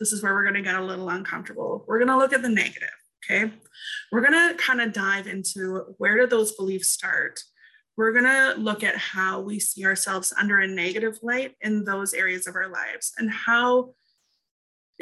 this 0.00 0.12
is 0.12 0.22
where 0.22 0.34
we're 0.34 0.42
going 0.42 0.54
to 0.54 0.62
get 0.62 0.74
a 0.74 0.84
little 0.84 1.08
uncomfortable. 1.08 1.84
We're 1.86 1.98
going 1.98 2.08
to 2.08 2.16
look 2.16 2.32
at 2.32 2.42
the 2.42 2.48
negative. 2.48 2.88
Okay. 3.24 3.52
We're 4.10 4.20
going 4.20 4.32
to 4.32 4.56
kind 4.56 4.80
of 4.80 4.92
dive 4.92 5.28
into 5.28 5.94
where 5.98 6.16
do 6.16 6.26
those 6.26 6.52
beliefs 6.56 6.88
start? 6.88 7.40
we're 7.96 8.12
going 8.12 8.24
to 8.24 8.60
look 8.60 8.82
at 8.82 8.96
how 8.96 9.40
we 9.40 9.58
see 9.58 9.84
ourselves 9.84 10.32
under 10.38 10.60
a 10.60 10.66
negative 10.66 11.18
light 11.22 11.54
in 11.60 11.84
those 11.84 12.14
areas 12.14 12.46
of 12.46 12.56
our 12.56 12.68
lives 12.68 13.12
and 13.18 13.30
how 13.30 13.94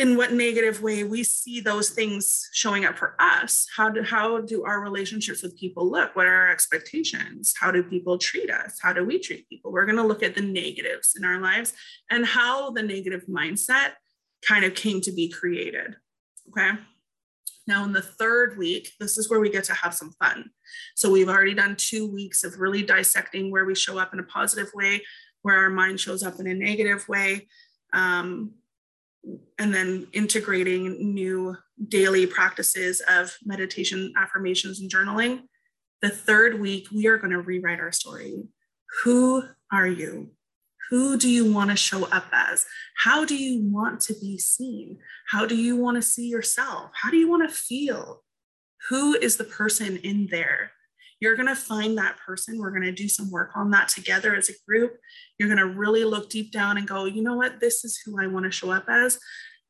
in 0.00 0.16
what 0.16 0.32
negative 0.32 0.82
way 0.82 1.04
we 1.04 1.22
see 1.22 1.60
those 1.60 1.90
things 1.90 2.48
showing 2.52 2.84
up 2.84 2.98
for 2.98 3.14
us. 3.20 3.66
How 3.76 3.88
do 3.90 4.02
how 4.02 4.40
do 4.40 4.64
our 4.64 4.80
relationships 4.80 5.42
with 5.42 5.56
people 5.56 5.88
look? 5.88 6.16
What 6.16 6.26
are 6.26 6.34
our 6.34 6.50
expectations? 6.50 7.54
How 7.60 7.70
do 7.70 7.82
people 7.82 8.18
treat 8.18 8.50
us? 8.50 8.78
How 8.80 8.92
do 8.92 9.04
we 9.04 9.18
treat 9.18 9.48
people? 9.48 9.70
We're 9.70 9.86
going 9.86 9.96
to 9.96 10.02
look 10.02 10.22
at 10.22 10.34
the 10.34 10.42
negatives 10.42 11.14
in 11.16 11.24
our 11.24 11.40
lives 11.40 11.74
and 12.10 12.26
how 12.26 12.70
the 12.70 12.82
negative 12.82 13.26
mindset 13.28 13.92
kind 14.42 14.64
of 14.64 14.74
came 14.74 15.00
to 15.02 15.12
be 15.12 15.28
created 15.28 15.96
okay? 16.50 16.70
Now, 17.66 17.84
in 17.84 17.92
the 17.92 18.02
third 18.02 18.58
week, 18.58 18.92
this 18.98 19.16
is 19.16 19.30
where 19.30 19.40
we 19.40 19.50
get 19.50 19.64
to 19.64 19.74
have 19.74 19.94
some 19.94 20.12
fun. 20.12 20.50
So, 20.96 21.10
we've 21.10 21.28
already 21.28 21.54
done 21.54 21.76
two 21.76 22.10
weeks 22.10 22.42
of 22.44 22.58
really 22.58 22.82
dissecting 22.82 23.50
where 23.50 23.64
we 23.64 23.74
show 23.74 23.98
up 23.98 24.12
in 24.12 24.20
a 24.20 24.24
positive 24.24 24.70
way, 24.74 25.02
where 25.42 25.56
our 25.56 25.70
mind 25.70 26.00
shows 26.00 26.22
up 26.22 26.40
in 26.40 26.46
a 26.46 26.54
negative 26.54 27.08
way, 27.08 27.48
um, 27.92 28.52
and 29.58 29.74
then 29.74 30.06
integrating 30.12 31.14
new 31.14 31.56
daily 31.88 32.26
practices 32.26 33.02
of 33.08 33.36
meditation, 33.44 34.12
affirmations, 34.16 34.80
and 34.80 34.90
journaling. 34.90 35.42
The 36.02 36.10
third 36.10 36.60
week, 36.60 36.88
we 36.90 37.06
are 37.06 37.18
going 37.18 37.32
to 37.32 37.40
rewrite 37.40 37.80
our 37.80 37.92
story. 37.92 38.44
Who 39.02 39.44
are 39.70 39.86
you? 39.86 40.30
Who 40.90 41.16
do 41.16 41.28
you 41.28 41.52
want 41.52 41.70
to 41.70 41.76
show 41.76 42.06
up 42.06 42.26
as? 42.32 42.66
How 42.96 43.24
do 43.24 43.36
you 43.36 43.62
want 43.62 44.00
to 44.02 44.14
be 44.14 44.38
seen? 44.38 44.98
How 45.28 45.46
do 45.46 45.54
you 45.54 45.76
want 45.76 45.96
to 45.96 46.02
see 46.02 46.26
yourself? 46.26 46.90
How 46.94 47.10
do 47.10 47.16
you 47.16 47.28
want 47.28 47.48
to 47.48 47.54
feel? 47.54 48.24
Who 48.88 49.14
is 49.14 49.36
the 49.36 49.44
person 49.44 49.98
in 49.98 50.28
there? 50.30 50.72
You're 51.20 51.36
going 51.36 51.48
to 51.48 51.54
find 51.54 51.98
that 51.98 52.16
person. 52.16 52.58
We're 52.58 52.70
going 52.70 52.82
to 52.82 52.92
do 52.92 53.08
some 53.08 53.30
work 53.30 53.50
on 53.54 53.70
that 53.70 53.88
together 53.88 54.34
as 54.34 54.48
a 54.48 54.54
group. 54.66 54.96
You're 55.38 55.54
going 55.54 55.58
to 55.58 55.78
really 55.78 56.04
look 56.04 56.30
deep 56.30 56.50
down 56.50 56.78
and 56.78 56.88
go, 56.88 57.04
you 57.04 57.22
know 57.22 57.36
what? 57.36 57.60
This 57.60 57.84
is 57.84 58.00
who 58.04 58.20
I 58.20 58.26
want 58.26 58.46
to 58.46 58.50
show 58.50 58.70
up 58.70 58.86
as. 58.88 59.18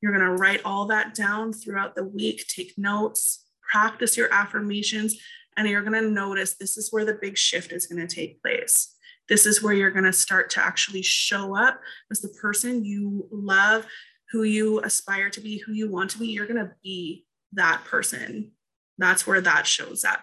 You're 0.00 0.16
going 0.16 0.24
to 0.24 0.40
write 0.40 0.62
all 0.64 0.86
that 0.86 1.14
down 1.14 1.52
throughout 1.52 1.94
the 1.94 2.04
week, 2.04 2.46
take 2.46 2.78
notes, 2.78 3.44
practice 3.70 4.16
your 4.16 4.32
affirmations, 4.32 5.16
and 5.56 5.68
you're 5.68 5.82
going 5.82 6.00
to 6.00 6.10
notice 6.10 6.54
this 6.54 6.76
is 6.76 6.92
where 6.92 7.04
the 7.04 7.18
big 7.20 7.36
shift 7.36 7.72
is 7.72 7.86
going 7.86 8.06
to 8.06 8.14
take 8.14 8.40
place. 8.42 8.94
This 9.28 9.44
is 9.44 9.62
where 9.62 9.74
you're 9.74 9.90
going 9.90 10.04
to 10.04 10.12
start 10.12 10.50
to 10.50 10.60
actually 10.60 11.02
show 11.02 11.56
up 11.56 11.80
as 12.10 12.20
the 12.20 12.34
person 12.40 12.84
you 12.84 13.28
love, 13.30 13.86
who 14.32 14.44
you 14.44 14.80
aspire 14.80 15.30
to 15.30 15.40
be, 15.40 15.58
who 15.58 15.72
you 15.72 15.90
want 15.90 16.10
to 16.10 16.18
be. 16.18 16.28
You're 16.28 16.46
going 16.46 16.64
to 16.64 16.72
be 16.82 17.26
that 17.52 17.84
person. 17.84 18.52
That's 18.98 19.26
where 19.26 19.40
that 19.40 19.66
shows 19.66 20.04
up. 20.04 20.20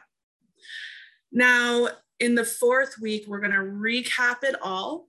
Now, 1.32 1.90
in 2.20 2.36
the 2.36 2.44
fourth 2.44 3.00
week, 3.00 3.26
we're 3.28 3.40
going 3.40 3.52
to 3.52 3.58
recap 3.58 4.44
it 4.44 4.56
all 4.62 5.08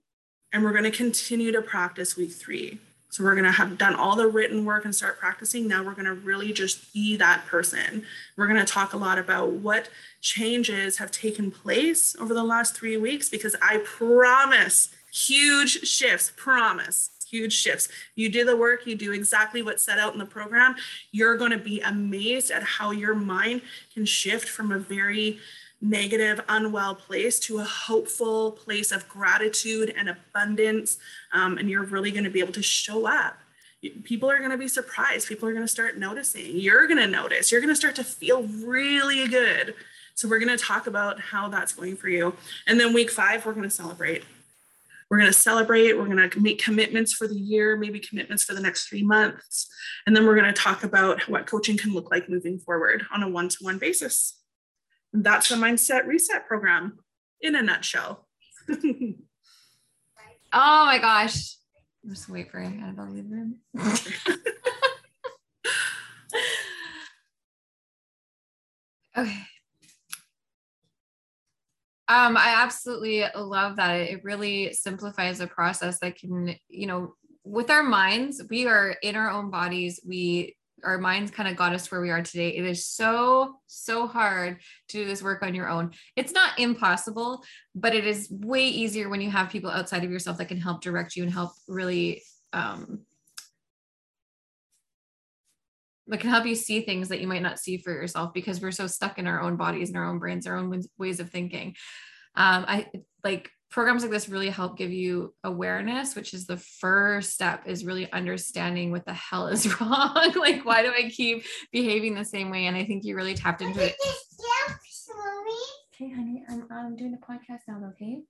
and 0.53 0.63
we're 0.63 0.73
going 0.73 0.85
to 0.85 0.91
continue 0.91 1.53
to 1.53 1.63
practice 1.63 2.17
week 2.17 2.33
three. 2.33 2.79
So 3.11 3.25
we're 3.25 3.35
going 3.35 3.45
to 3.45 3.51
have 3.51 3.79
done 3.79 3.95
all 3.95 4.17
the 4.17 4.27
written 4.27 4.67
work 4.67 4.85
and 4.85 4.95
start 4.95 5.19
practicing. 5.19 5.67
Now 5.67 5.83
we're 5.83 5.95
going 5.95 6.05
to 6.05 6.15
really 6.15 6.53
just 6.53 6.93
be 6.93 7.17
that 7.17 7.47
person. 7.47 8.05
We're 8.37 8.49
going 8.49 8.65
to 8.65 8.71
talk 8.71 8.93
a 8.93 8.99
lot 8.99 9.19
about 9.19 9.53
what 9.53 9.89
changes 10.21 10.99
have 10.99 11.11
taken 11.11 11.51
place 11.51 12.15
over 12.21 12.35
the 12.35 12.45
last 12.45 12.77
three 12.77 12.99
weeks 12.99 13.31
because 13.31 13.57
I 13.63 13.79
promise 13.79 14.91
huge 15.11 15.89
shifts, 15.89 16.33
promise 16.37 17.11
huge 17.29 17.53
shifts. 17.53 17.89
You 18.15 18.29
do 18.31 18.45
the 18.45 18.57
work, 18.57 18.87
you 18.87 18.95
do 18.95 19.13
exactly 19.13 19.63
what's 19.63 19.83
set 19.83 19.99
out 19.99 20.13
in 20.13 20.19
the 20.19 20.27
program. 20.27 20.77
You're 21.13 21.37
going 21.37 21.51
to 21.51 21.59
be 21.59 21.81
amazed 21.81 22.51
at 22.51 22.63
how 22.63 22.91
your 22.91 23.15
mind 23.15 23.63
can 23.93 24.05
shift 24.05 24.49
from 24.49 24.73
a 24.73 24.79
very 24.79 25.39
negative, 25.81 26.41
unwell 26.49 26.95
place 26.95 27.39
to 27.39 27.59
a 27.59 27.65
hopeful 27.65 28.53
place 28.53 28.91
of 28.91 29.09
gratitude 29.09 29.95
and 29.97 30.09
abundance. 30.09 30.99
Um, 31.33 31.59
and 31.59 31.71
you're 31.71 31.85
really 31.85 32.11
going 32.11 32.25
to 32.25 32.31
be 32.31 32.41
able 32.41 32.53
to 32.55 32.63
show 32.63 33.07
up. 33.07 33.39
People 34.03 34.29
are 34.29 34.39
going 34.39 34.51
to 34.51 34.59
be 34.59 34.67
surprised. 34.67 35.29
People 35.29 35.49
are 35.49 35.53
going 35.53 35.65
to 35.65 35.69
start 35.69 35.97
noticing. 35.99 36.57
You're 36.57 36.89
going 36.89 36.99
to 36.99 37.07
notice. 37.07 37.53
You're 37.53 37.61
going 37.61 37.73
to 37.73 37.77
start 37.77 37.95
to 37.97 38.05
feel 38.05 38.43
really 38.43 39.29
good. 39.29 39.75
So, 40.15 40.27
we're 40.29 40.41
going 40.41 40.57
to 40.57 40.63
talk 40.63 40.89
about 40.89 41.21
how 41.21 41.49
that's 41.49 41.75
going 41.75 41.95
for 41.95 42.09
you. 42.09 42.35
And 42.67 42.81
then, 42.81 42.93
week 42.93 43.09
five, 43.09 43.47
we're 43.47 43.53
going 43.53 43.63
to 43.63 43.71
celebrate. 43.71 44.25
We're 45.09 45.19
going 45.19 45.31
to 45.31 45.39
celebrate. 45.39 45.97
We're 45.97 46.09
going 46.09 46.29
to 46.29 46.41
make 46.41 46.61
commitments 46.61 47.13
for 47.13 47.29
the 47.29 47.37
year, 47.37 47.77
maybe 47.77 48.01
commitments 48.01 48.43
for 48.43 48.53
the 48.53 48.61
next 48.61 48.89
three 48.89 49.05
months. 49.05 49.69
And 50.09 50.17
then, 50.17 50.27
we're 50.27 50.35
going 50.35 50.53
to 50.53 50.61
talk 50.61 50.83
about 50.83 51.29
what 51.29 51.47
coaching 51.47 51.77
can 51.77 51.95
look 51.95 52.11
like 52.11 52.29
moving 52.29 52.59
forward 52.59 53.05
on 53.15 53.23
a 53.23 53.29
one 53.29 53.49
to 53.49 53.59
one 53.61 53.79
basis. 53.79 54.38
That's 55.13 55.49
the 55.49 55.57
Mindset 55.57 56.07
Reset 56.07 56.47
program 56.47 56.99
in 57.41 57.57
a 57.57 57.63
nutshell. 57.63 58.27
oh 58.71 59.15
my 60.53 60.99
gosh. 60.99 61.57
I'm 62.05 62.11
just 62.11 62.29
wait 62.29 62.51
for 62.51 62.59
Annabelle 62.59 63.07
to 63.07 63.13
leave 63.13 63.29
the 63.29 63.37
room. 63.37 63.57
okay. 69.17 69.43
Um, 72.11 72.39
I 72.39 72.55
absolutely 72.57 73.25
love 73.37 73.77
that. 73.77 73.91
It 73.93 74.25
really 74.25 74.73
simplifies 74.73 75.41
a 75.41 75.47
process 75.47 75.99
that 76.01 76.17
can, 76.19 76.55
you 76.69 76.87
know, 76.87 77.15
with 77.45 77.71
our 77.71 77.83
minds, 77.83 78.43
we 78.49 78.67
are 78.67 78.97
in 79.03 79.17
our 79.17 79.31
own 79.31 79.51
bodies. 79.51 80.01
We 80.07 80.57
our 80.85 80.99
minds 80.99 81.31
kind 81.31 81.49
of 81.49 81.57
got 81.57 81.75
us 81.75 81.91
where 81.91 82.01
we 82.01 82.11
are 82.11 82.23
today. 82.23 82.51
It 82.51 82.65
is 82.65 82.87
so, 82.87 83.57
so 83.67 84.07
hard 84.07 84.59
to 84.89 84.99
do 84.99 85.05
this 85.05 85.23
work 85.23 85.43
on 85.43 85.55
your 85.55 85.69
own. 85.69 85.93
It's 86.17 86.33
not 86.33 86.59
impossible, 86.59 87.43
but 87.75 87.95
it 87.95 88.07
is 88.07 88.29
way 88.31 88.67
easier 88.67 89.09
when 89.09 89.21
you 89.21 89.31
have 89.31 89.51
people 89.51 89.71
outside 89.71 90.05
of 90.05 90.11
yourself 90.11 90.39
that 90.39 90.49
can 90.49 90.61
help 90.61 90.81
direct 90.81 91.17
you 91.17 91.23
and 91.23 91.33
help 91.33 91.53
really 91.67 92.23
um 92.55 93.01
that 96.09 96.21
can 96.21 96.31
help 96.31 96.47
you 96.47 96.55
see 96.55 96.81
things 96.81 97.09
that 97.09 97.21
you 97.21 97.29
might 97.29 97.43
not 97.43 97.59
see 97.59 97.77
for 97.77 97.93
yourself 97.93 98.33
because 98.33 98.61
we're 98.61 98.71
so 98.71 98.87
stuck 98.87 99.19
in 99.19 99.27
our 99.27 99.41
own 99.41 99.57
bodies 99.57 99.89
and 99.89 99.99
our 99.99 100.07
own 100.07 100.19
brains, 100.19 100.47
our 100.47 100.57
own 100.57 100.83
ways 100.97 101.21
of 101.21 101.31
thinking. 101.31 101.77
Um, 102.35 102.65
I 102.67 102.87
like 103.23 103.51
programs 103.71 104.03
like 104.03 104.11
this 104.11 104.29
really 104.29 104.49
help 104.49 104.79
give 104.79 104.91
you 104.91 105.35
awareness 105.45 106.17
which 106.17 106.33
is 106.33 106.47
the 106.47 106.57
first 106.57 107.33
step 107.33 107.67
is 107.67 107.85
really 107.85 108.11
understanding 108.13 108.91
what 108.91 109.05
the 109.05 109.13
hell 109.13 109.49
is 109.49 109.81
wrong. 109.81 110.33
Like 110.37 110.65
why 110.65 110.83
do 110.83 110.93
i 110.97 111.11
keep 111.11 111.45
behaving 111.73 112.15
the 112.15 112.25
same 112.25 112.51
way? 112.51 112.67
And 112.67 112.77
i 112.77 112.85
think 112.85 113.05
you 113.05 113.15
really 113.15 113.35
tapped 113.35 113.63
into 113.63 113.85
it. 113.85 113.95
Okay 115.95 116.11
honey 116.11 116.45
i'm, 116.49 116.67
I'm 116.71 116.97
doing 116.97 117.15
a 117.15 117.19
podcast 117.33 117.61
now 117.69 117.81
okay? 117.91 118.23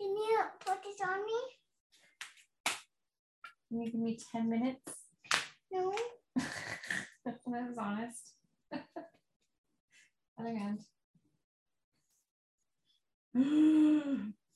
Can 0.00 0.10
you 0.16 0.40
put 0.64 0.82
this 0.82 0.96
on 1.02 1.24
me? 1.26 1.40
Can 3.68 3.82
you 3.82 3.90
give 3.90 4.00
me 4.00 4.18
10 4.32 4.48
minutes? 4.48 4.92
No. 5.70 5.92
That 7.24 7.36
was 7.46 7.76
honest. 7.76 8.32
Other 10.38 10.56
hand 10.56 10.80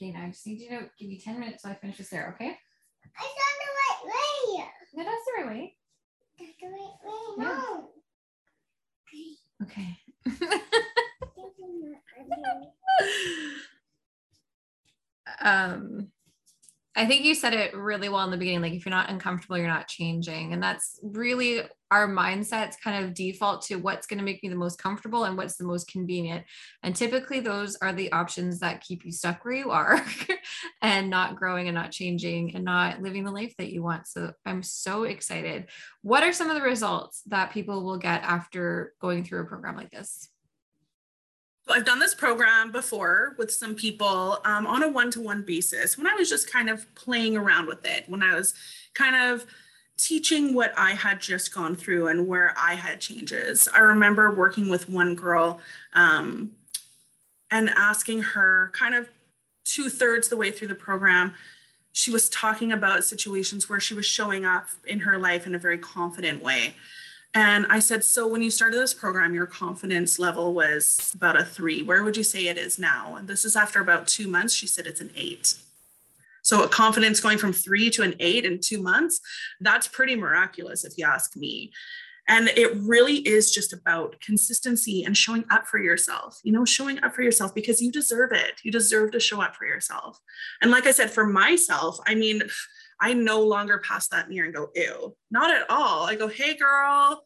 Okay, 0.00 0.12
now 0.12 0.24
I 0.24 0.30
just 0.30 0.46
need 0.46 0.60
you 0.60 0.70
to 0.70 0.90
give 0.98 1.10
you 1.10 1.20
10 1.20 1.38
minutes 1.38 1.62
so 1.62 1.68
I 1.68 1.74
finish 1.74 1.98
this 1.98 2.08
there, 2.08 2.32
okay? 2.34 2.56
I 3.04 3.20
found 3.20 3.58
the 3.60 3.68
right 3.76 4.00
way. 4.06 4.64
No, 4.94 5.04
that's 5.04 5.24
the 5.26 5.32
right 5.36 5.46
way. 5.46 5.76
That's 6.38 6.52
the 6.58 6.68
right 6.68 6.94
way. 7.04 7.36
No. 7.44 7.90
Okay. 9.62 9.98
um, 15.42 16.08
I 16.96 17.06
think 17.06 17.24
you 17.24 17.36
said 17.36 17.54
it 17.54 17.72
really 17.72 18.08
well 18.08 18.24
in 18.24 18.32
the 18.32 18.36
beginning. 18.36 18.62
Like, 18.62 18.72
if 18.72 18.84
you're 18.84 18.90
not 18.90 19.10
uncomfortable, 19.10 19.56
you're 19.56 19.68
not 19.68 19.86
changing. 19.86 20.52
And 20.52 20.60
that's 20.60 20.98
really 21.04 21.62
our 21.92 22.08
mindsets 22.08 22.74
kind 22.82 23.04
of 23.04 23.14
default 23.14 23.62
to 23.66 23.76
what's 23.76 24.08
going 24.08 24.18
to 24.18 24.24
make 24.24 24.42
me 24.42 24.48
the 24.48 24.56
most 24.56 24.82
comfortable 24.82 25.24
and 25.24 25.36
what's 25.36 25.56
the 25.56 25.64
most 25.64 25.88
convenient. 25.88 26.44
And 26.82 26.94
typically, 26.94 27.38
those 27.38 27.76
are 27.80 27.92
the 27.92 28.10
options 28.10 28.58
that 28.58 28.80
keep 28.80 29.04
you 29.04 29.12
stuck 29.12 29.44
where 29.44 29.54
you 29.54 29.70
are 29.70 30.04
and 30.82 31.08
not 31.08 31.36
growing 31.36 31.68
and 31.68 31.76
not 31.76 31.92
changing 31.92 32.56
and 32.56 32.64
not 32.64 33.00
living 33.00 33.22
the 33.22 33.30
life 33.30 33.54
that 33.58 33.72
you 33.72 33.84
want. 33.84 34.08
So, 34.08 34.32
I'm 34.44 34.64
so 34.64 35.04
excited. 35.04 35.68
What 36.02 36.24
are 36.24 36.32
some 36.32 36.50
of 36.50 36.56
the 36.56 36.62
results 36.62 37.22
that 37.26 37.52
people 37.52 37.84
will 37.84 37.98
get 37.98 38.22
after 38.24 38.94
going 39.00 39.22
through 39.22 39.42
a 39.42 39.46
program 39.46 39.76
like 39.76 39.90
this? 39.90 40.28
I've 41.72 41.84
done 41.84 41.98
this 41.98 42.14
program 42.14 42.72
before 42.72 43.34
with 43.38 43.52
some 43.52 43.74
people 43.74 44.38
um, 44.44 44.66
on 44.66 44.82
a 44.82 44.88
one 44.88 45.10
to 45.12 45.20
one 45.20 45.42
basis 45.42 45.96
when 45.96 46.06
I 46.06 46.14
was 46.14 46.28
just 46.28 46.50
kind 46.50 46.70
of 46.70 46.92
playing 46.94 47.36
around 47.36 47.66
with 47.66 47.84
it, 47.84 48.04
when 48.08 48.22
I 48.22 48.34
was 48.34 48.54
kind 48.94 49.16
of 49.16 49.46
teaching 49.96 50.54
what 50.54 50.72
I 50.76 50.92
had 50.92 51.20
just 51.20 51.54
gone 51.54 51.76
through 51.76 52.08
and 52.08 52.26
where 52.26 52.54
I 52.58 52.74
had 52.74 53.00
changes. 53.00 53.68
I 53.74 53.80
remember 53.80 54.34
working 54.34 54.68
with 54.68 54.88
one 54.88 55.14
girl 55.14 55.60
um, 55.94 56.52
and 57.50 57.68
asking 57.70 58.22
her 58.22 58.70
kind 58.74 58.94
of 58.94 59.08
two 59.64 59.88
thirds 59.88 60.28
the 60.28 60.36
way 60.36 60.50
through 60.50 60.68
the 60.68 60.74
program. 60.74 61.34
She 61.92 62.10
was 62.10 62.28
talking 62.30 62.72
about 62.72 63.04
situations 63.04 63.68
where 63.68 63.80
she 63.80 63.94
was 63.94 64.06
showing 64.06 64.44
up 64.44 64.68
in 64.86 65.00
her 65.00 65.18
life 65.18 65.46
in 65.46 65.54
a 65.54 65.58
very 65.58 65.78
confident 65.78 66.42
way. 66.42 66.74
And 67.34 67.66
I 67.70 67.78
said, 67.78 68.02
So 68.02 68.26
when 68.26 68.42
you 68.42 68.50
started 68.50 68.78
this 68.78 68.94
program, 68.94 69.34
your 69.34 69.46
confidence 69.46 70.18
level 70.18 70.52
was 70.52 71.12
about 71.14 71.40
a 71.40 71.44
three. 71.44 71.82
Where 71.82 72.02
would 72.02 72.16
you 72.16 72.24
say 72.24 72.48
it 72.48 72.58
is 72.58 72.78
now? 72.78 73.16
And 73.16 73.28
this 73.28 73.44
is 73.44 73.56
after 73.56 73.80
about 73.80 74.08
two 74.08 74.28
months. 74.28 74.54
She 74.54 74.66
said 74.66 74.86
it's 74.86 75.00
an 75.00 75.12
eight. 75.16 75.54
So 76.42 76.64
a 76.64 76.68
confidence 76.68 77.20
going 77.20 77.38
from 77.38 77.52
three 77.52 77.90
to 77.90 78.02
an 78.02 78.14
eight 78.18 78.44
in 78.44 78.58
two 78.60 78.82
months, 78.82 79.20
that's 79.60 79.86
pretty 79.86 80.16
miraculous, 80.16 80.84
if 80.84 80.96
you 80.96 81.04
ask 81.04 81.36
me. 81.36 81.70
And 82.26 82.48
it 82.48 82.76
really 82.76 83.16
is 83.16 83.50
just 83.50 83.72
about 83.72 84.20
consistency 84.20 85.04
and 85.04 85.16
showing 85.16 85.44
up 85.50 85.66
for 85.66 85.78
yourself, 85.78 86.38
you 86.44 86.52
know, 86.52 86.64
showing 86.64 87.02
up 87.02 87.14
for 87.14 87.22
yourself 87.22 87.54
because 87.54 87.82
you 87.82 87.90
deserve 87.90 88.32
it. 88.32 88.60
You 88.62 88.70
deserve 88.70 89.10
to 89.12 89.20
show 89.20 89.40
up 89.40 89.56
for 89.56 89.66
yourself. 89.66 90.20
And 90.62 90.70
like 90.70 90.86
I 90.86 90.92
said, 90.92 91.10
for 91.10 91.26
myself, 91.26 91.98
I 92.06 92.14
mean, 92.14 92.42
I 93.00 93.14
no 93.14 93.42
longer 93.42 93.78
pass 93.78 94.08
that 94.08 94.28
mirror 94.28 94.46
and 94.46 94.54
go, 94.54 94.70
ew, 94.74 95.16
not 95.30 95.50
at 95.50 95.68
all. 95.70 96.04
I 96.04 96.14
go, 96.14 96.28
hey 96.28 96.56
girl, 96.56 97.24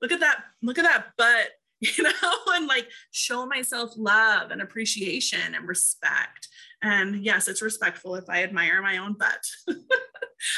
look 0.00 0.12
at 0.12 0.20
that, 0.20 0.44
look 0.62 0.78
at 0.78 0.84
that 0.84 1.06
butt, 1.16 1.48
you 1.80 2.02
know, 2.02 2.10
and 2.48 2.66
like 2.66 2.88
show 3.10 3.46
myself 3.46 3.92
love 3.96 4.50
and 4.50 4.62
appreciation 4.62 5.54
and 5.54 5.66
respect. 5.66 6.48
And 6.82 7.24
yes, 7.24 7.48
it's 7.48 7.62
respectful 7.62 8.14
if 8.14 8.28
I 8.28 8.42
admire 8.42 8.80
my 8.82 8.98
own 8.98 9.14
butt. 9.14 9.44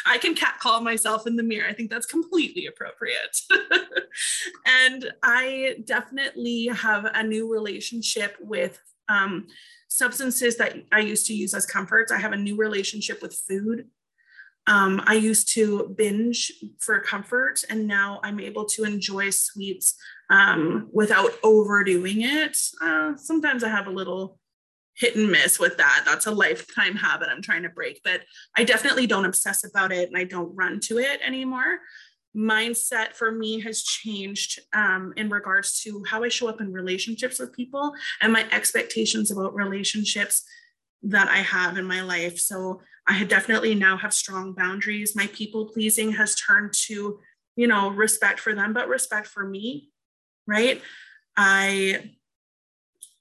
I 0.07 0.19
can 0.19 0.35
catcall 0.35 0.81
myself 0.83 1.27
in 1.27 1.37
the 1.37 1.43
mirror. 1.43 1.69
I 1.69 1.73
think 1.73 1.91
that's 1.91 2.07
completely 2.07 2.67
appropriate. 2.67 3.39
and 4.67 5.11
I 5.23 5.77
definitely 5.85 6.67
have 6.67 7.07
a 7.07 7.23
new 7.23 7.51
relationship 7.51 8.37
with 8.41 8.79
um, 9.09 9.47
substances 9.89 10.57
that 10.59 10.77
I 10.93 11.01
used 11.01 11.27
to 11.27 11.35
use 11.35 11.55
as 11.55 11.67
comforts. 11.67 12.13
I 12.13 12.19
have 12.19 12.33
a 12.33 12.37
new 12.37 12.57
relationship 12.57 13.23
with 13.23 13.35
food. 13.35 13.87
Um, 14.71 15.03
I 15.05 15.15
used 15.15 15.53
to 15.55 15.93
binge 15.99 16.53
for 16.79 17.01
comfort, 17.01 17.65
and 17.69 17.89
now 17.89 18.21
I'm 18.23 18.39
able 18.39 18.65
to 18.67 18.85
enjoy 18.85 19.31
sweets 19.31 19.97
um, 20.31 20.89
without 20.93 21.33
overdoing 21.43 22.23
it. 22.23 22.57
Uh, 22.81 23.17
sometimes 23.17 23.65
I 23.65 23.69
have 23.69 23.89
a 23.89 23.91
little 23.91 24.39
hit 24.95 25.17
and 25.17 25.29
miss 25.29 25.59
with 25.59 25.77
that. 25.79 26.05
That's 26.07 26.27
a 26.27 26.31
lifetime 26.31 26.95
habit 26.95 27.31
I'm 27.33 27.43
trying 27.43 27.65
to 27.65 27.69
break, 27.69 28.01
but 28.05 28.21
I 28.57 28.63
definitely 28.63 29.09
don't 29.09 29.25
obsess 29.25 29.65
about 29.65 29.91
it 29.91 30.09
and 30.09 30.17
I 30.17 30.23
don't 30.23 30.55
run 30.55 30.79
to 30.85 30.99
it 30.99 31.21
anymore. 31.27 31.81
Mindset 32.37 33.15
for 33.15 33.33
me 33.33 33.61
has 33.63 33.83
changed 33.83 34.61
um, 34.73 35.13
in 35.17 35.31
regards 35.31 35.81
to 35.83 36.05
how 36.07 36.23
I 36.23 36.29
show 36.29 36.49
up 36.49 36.61
in 36.61 36.73
relationships 36.73 37.41
with 37.41 37.53
people 37.53 37.93
and 38.21 38.33
my 38.33 38.47
expectations 38.53 39.33
about 39.33 39.55
relationships 39.55 40.45
that 41.03 41.29
I 41.29 41.39
have 41.39 41.77
in 41.77 41.87
my 41.87 42.03
life. 42.03 42.39
So 42.39 42.83
I 43.11 43.25
definitely 43.25 43.75
now 43.75 43.97
have 43.97 44.13
strong 44.13 44.53
boundaries. 44.53 45.17
My 45.17 45.27
people 45.33 45.67
pleasing 45.67 46.13
has 46.13 46.37
turned 46.37 46.73
to, 46.87 47.19
you 47.57 47.67
know, 47.67 47.91
respect 47.91 48.39
for 48.39 48.55
them, 48.55 48.73
but 48.73 48.89
respect 48.89 49.27
for 49.27 49.45
me, 49.45 49.91
right? 50.47 50.81
I 51.37 52.13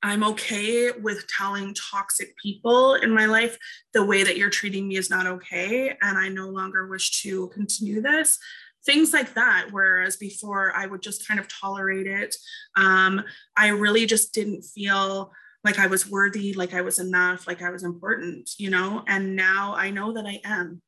I'm 0.04 0.24
okay 0.24 0.92
with 0.92 1.28
telling 1.28 1.74
toxic 1.74 2.38
people 2.38 2.94
in 2.94 3.12
my 3.12 3.26
life 3.26 3.58
the 3.94 4.06
way 4.06 4.24
that 4.24 4.38
you're 4.38 4.52
treating 4.52 4.88
me 4.88 4.96
is 4.96 5.10
not 5.10 5.26
okay. 5.26 5.98
And 6.02 6.18
I 6.18 6.30
no 6.30 6.50
longer 6.50 6.88
wish 6.88 7.22
to 7.24 7.48
continue 7.48 8.00
this. 8.00 8.38
Things 8.86 9.12
like 9.12 9.34
that. 9.34 9.70
Whereas 9.72 10.16
before 10.18 10.72
I 10.74 10.86
would 10.86 11.02
just 11.02 11.28
kind 11.28 11.40
of 11.40 11.48
tolerate 11.48 12.08
it. 12.08 12.36
Um, 12.78 13.24
I 13.58 13.70
really 13.70 14.06
just 14.06 14.34
didn't 14.36 14.62
feel 14.62 15.34
like 15.64 15.80
I 15.80 15.88
was 15.88 16.10
worthy, 16.10 16.54
like 16.54 16.74
I 16.74 16.82
was 16.82 17.00
enough, 17.00 17.48
like 17.48 17.62
I 17.62 17.70
was 17.70 17.84
important, 17.84 18.52
you 18.58 18.70
know? 18.70 19.04
And 19.08 19.36
now 19.36 19.74
I 19.76 19.90
know 19.90 20.14
that 20.14 20.26
I 20.26 20.42
am. 20.46 20.82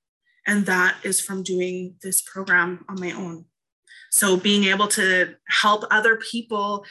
And 0.48 0.66
that 0.66 0.98
is 1.04 1.20
from 1.20 1.44
doing 1.44 1.96
this 2.02 2.22
program 2.22 2.86
on 2.90 3.00
my 3.00 3.12
own. 3.12 3.46
So 4.12 4.36
being 4.36 4.66
able 4.66 4.88
to 4.90 5.36
help 5.48 5.86
other 5.90 6.18
people 6.18 6.86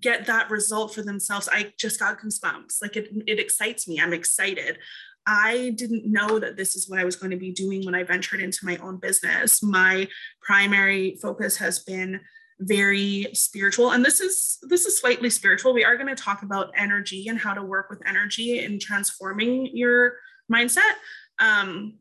get 0.00 0.26
that 0.26 0.50
result 0.50 0.94
for 0.94 1.02
themselves, 1.02 1.48
I 1.50 1.72
just 1.78 1.98
got 1.98 2.20
goosebumps. 2.20 2.82
Like 2.82 2.96
it, 2.96 3.08
it 3.26 3.38
excites 3.38 3.88
me. 3.88 4.00
I'm 4.00 4.12
excited. 4.12 4.78
I 5.26 5.74
didn't 5.76 6.10
know 6.10 6.38
that 6.38 6.56
this 6.56 6.76
is 6.76 6.88
what 6.88 7.00
I 7.00 7.04
was 7.04 7.16
going 7.16 7.32
to 7.32 7.36
be 7.36 7.50
doing 7.50 7.84
when 7.84 7.94
I 7.94 8.04
ventured 8.04 8.40
into 8.40 8.64
my 8.64 8.76
own 8.76 8.98
business. 8.98 9.62
My 9.62 10.06
primary 10.42 11.18
focus 11.20 11.56
has 11.56 11.80
been 11.80 12.20
very 12.58 13.28
spiritual. 13.32 13.92
And 13.92 14.04
this 14.04 14.20
is 14.20 14.58
this 14.62 14.86
is 14.86 15.00
slightly 15.00 15.30
spiritual. 15.30 15.74
We 15.74 15.84
are 15.84 15.96
going 15.96 16.14
to 16.14 16.22
talk 16.22 16.42
about 16.42 16.72
energy 16.76 17.28
and 17.28 17.38
how 17.38 17.54
to 17.54 17.62
work 17.62 17.90
with 17.90 18.06
energy 18.06 18.64
and 18.64 18.80
transforming 18.80 19.70
your 19.76 20.14
mindset. 20.50 20.94
Um 21.38 21.98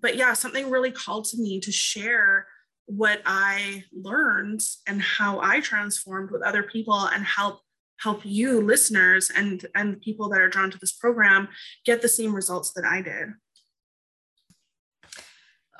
but 0.00 0.16
yeah 0.16 0.32
something 0.32 0.70
really 0.70 0.90
called 0.90 1.24
to 1.24 1.38
me 1.38 1.60
to 1.60 1.72
share 1.72 2.46
what 2.86 3.20
i 3.26 3.84
learned 3.92 4.60
and 4.86 5.02
how 5.02 5.40
i 5.40 5.60
transformed 5.60 6.30
with 6.30 6.42
other 6.42 6.62
people 6.62 7.08
and 7.12 7.24
help 7.24 7.60
help 8.00 8.20
you 8.24 8.60
listeners 8.60 9.30
and 9.34 9.66
and 9.74 10.00
people 10.00 10.28
that 10.28 10.40
are 10.40 10.48
drawn 10.48 10.70
to 10.70 10.78
this 10.78 10.92
program 10.92 11.48
get 11.84 12.00
the 12.00 12.08
same 12.08 12.34
results 12.34 12.72
that 12.72 12.84
i 12.84 13.02
did 13.02 13.28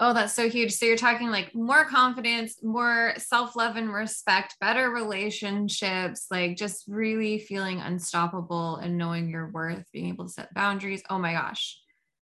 Oh, 0.01 0.15
that's 0.15 0.33
so 0.33 0.49
huge. 0.49 0.73
So 0.73 0.87
you're 0.87 0.97
talking 0.97 1.29
like 1.31 1.55
more 1.55 1.85
confidence, 1.85 2.63
more 2.63 3.15
self 3.17 3.57
love 3.57 3.77
and 3.77 3.93
respect, 3.93 4.55
better 4.61 4.91
relationships, 4.91 6.27
like 6.31 6.57
just 6.57 6.85
really 6.87 7.41
feeling 7.41 7.81
unstoppable 7.81 8.77
and 8.77 8.97
knowing 8.97 9.29
your 9.29 9.51
worth, 9.51 9.85
being 9.93 10.09
able 10.09 10.27
to 10.27 10.33
set 10.33 10.55
boundaries. 10.55 11.03
Oh 11.11 11.19
my 11.19 11.33
gosh, 11.33 11.81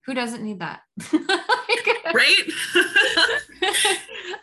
who 0.06 0.14
doesn't 0.14 0.44
need 0.44 0.60
that? 0.60 0.82
right? 2.14 2.44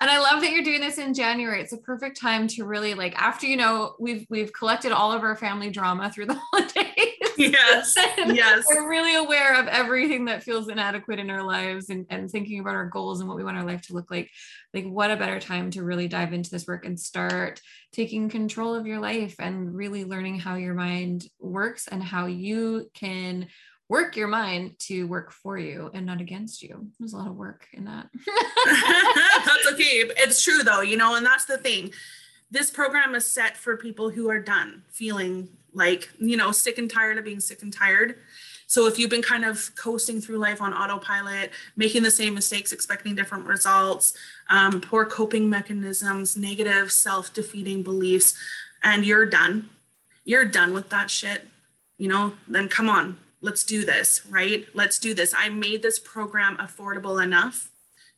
and 0.00 0.10
I 0.10 0.18
love 0.18 0.40
that 0.40 0.50
you're 0.50 0.64
doing 0.64 0.80
this 0.80 0.98
in 0.98 1.14
January. 1.14 1.60
It's 1.60 1.72
a 1.72 1.78
perfect 1.78 2.20
time 2.20 2.48
to 2.48 2.64
really 2.64 2.94
like 2.94 3.14
after 3.20 3.46
you 3.46 3.56
know 3.56 3.94
we've 4.00 4.26
we've 4.30 4.52
collected 4.52 4.90
all 4.90 5.12
of 5.12 5.22
our 5.22 5.36
family 5.36 5.70
drama 5.70 6.10
through 6.10 6.26
the 6.26 6.34
holidays. 6.34 6.71
Yes. 7.50 7.94
yes. 8.18 8.64
We're 8.68 8.88
really 8.88 9.14
aware 9.14 9.60
of 9.60 9.66
everything 9.68 10.26
that 10.26 10.42
feels 10.42 10.68
inadequate 10.68 11.18
in 11.18 11.30
our 11.30 11.42
lives 11.42 11.90
and, 11.90 12.06
and 12.10 12.30
thinking 12.30 12.60
about 12.60 12.74
our 12.74 12.86
goals 12.86 13.20
and 13.20 13.28
what 13.28 13.36
we 13.36 13.44
want 13.44 13.56
our 13.56 13.64
life 13.64 13.82
to 13.82 13.94
look 13.94 14.10
like. 14.10 14.30
Like 14.72 14.86
what 14.86 15.10
a 15.10 15.16
better 15.16 15.40
time 15.40 15.70
to 15.72 15.82
really 15.82 16.08
dive 16.08 16.32
into 16.32 16.50
this 16.50 16.66
work 16.66 16.84
and 16.84 16.98
start 16.98 17.60
taking 17.92 18.28
control 18.28 18.74
of 18.74 18.86
your 18.86 19.00
life 19.00 19.36
and 19.38 19.74
really 19.74 20.04
learning 20.04 20.38
how 20.38 20.54
your 20.54 20.74
mind 20.74 21.26
works 21.38 21.88
and 21.88 22.02
how 22.02 22.26
you 22.26 22.90
can 22.94 23.48
work 23.88 24.16
your 24.16 24.28
mind 24.28 24.78
to 24.78 25.06
work 25.06 25.32
for 25.32 25.58
you 25.58 25.90
and 25.92 26.06
not 26.06 26.20
against 26.20 26.62
you. 26.62 26.88
There's 26.98 27.12
a 27.12 27.18
lot 27.18 27.28
of 27.28 27.36
work 27.36 27.66
in 27.74 27.84
that. 27.84 28.08
that's 29.44 29.72
okay. 29.72 30.04
It's 30.16 30.42
true 30.42 30.62
though, 30.62 30.80
you 30.80 30.96
know, 30.96 31.16
and 31.16 31.26
that's 31.26 31.44
the 31.44 31.58
thing. 31.58 31.92
This 32.50 32.70
program 32.70 33.14
is 33.14 33.26
set 33.26 33.56
for 33.56 33.76
people 33.76 34.10
who 34.10 34.30
are 34.30 34.40
done 34.40 34.82
feeling 34.90 35.48
like, 35.74 36.10
you 36.18 36.36
know, 36.36 36.52
sick 36.52 36.78
and 36.78 36.90
tired 36.90 37.18
of 37.18 37.24
being 37.24 37.40
sick 37.40 37.62
and 37.62 37.72
tired. 37.72 38.16
So 38.66 38.86
if 38.86 38.98
you've 38.98 39.10
been 39.10 39.22
kind 39.22 39.44
of 39.44 39.74
coasting 39.76 40.20
through 40.20 40.38
life 40.38 40.62
on 40.62 40.72
autopilot, 40.72 41.50
making 41.76 42.02
the 42.02 42.10
same 42.10 42.34
mistakes, 42.34 42.72
expecting 42.72 43.14
different 43.14 43.46
results, 43.46 44.14
um, 44.48 44.80
poor 44.80 45.04
coping 45.04 45.50
mechanisms, 45.50 46.36
negative 46.36 46.90
self 46.90 47.34
defeating 47.34 47.82
beliefs, 47.82 48.34
and 48.82 49.04
you're 49.04 49.26
done, 49.26 49.68
you're 50.24 50.46
done 50.46 50.72
with 50.72 50.88
that 50.88 51.10
shit, 51.10 51.48
you 51.98 52.08
know, 52.08 52.32
then 52.48 52.68
come 52.68 52.88
on, 52.88 53.18
let's 53.42 53.62
do 53.62 53.84
this, 53.84 54.24
right? 54.30 54.66
Let's 54.72 54.98
do 54.98 55.12
this. 55.12 55.34
I 55.36 55.48
made 55.50 55.82
this 55.82 55.98
program 55.98 56.56
affordable 56.56 57.22
enough 57.22 57.71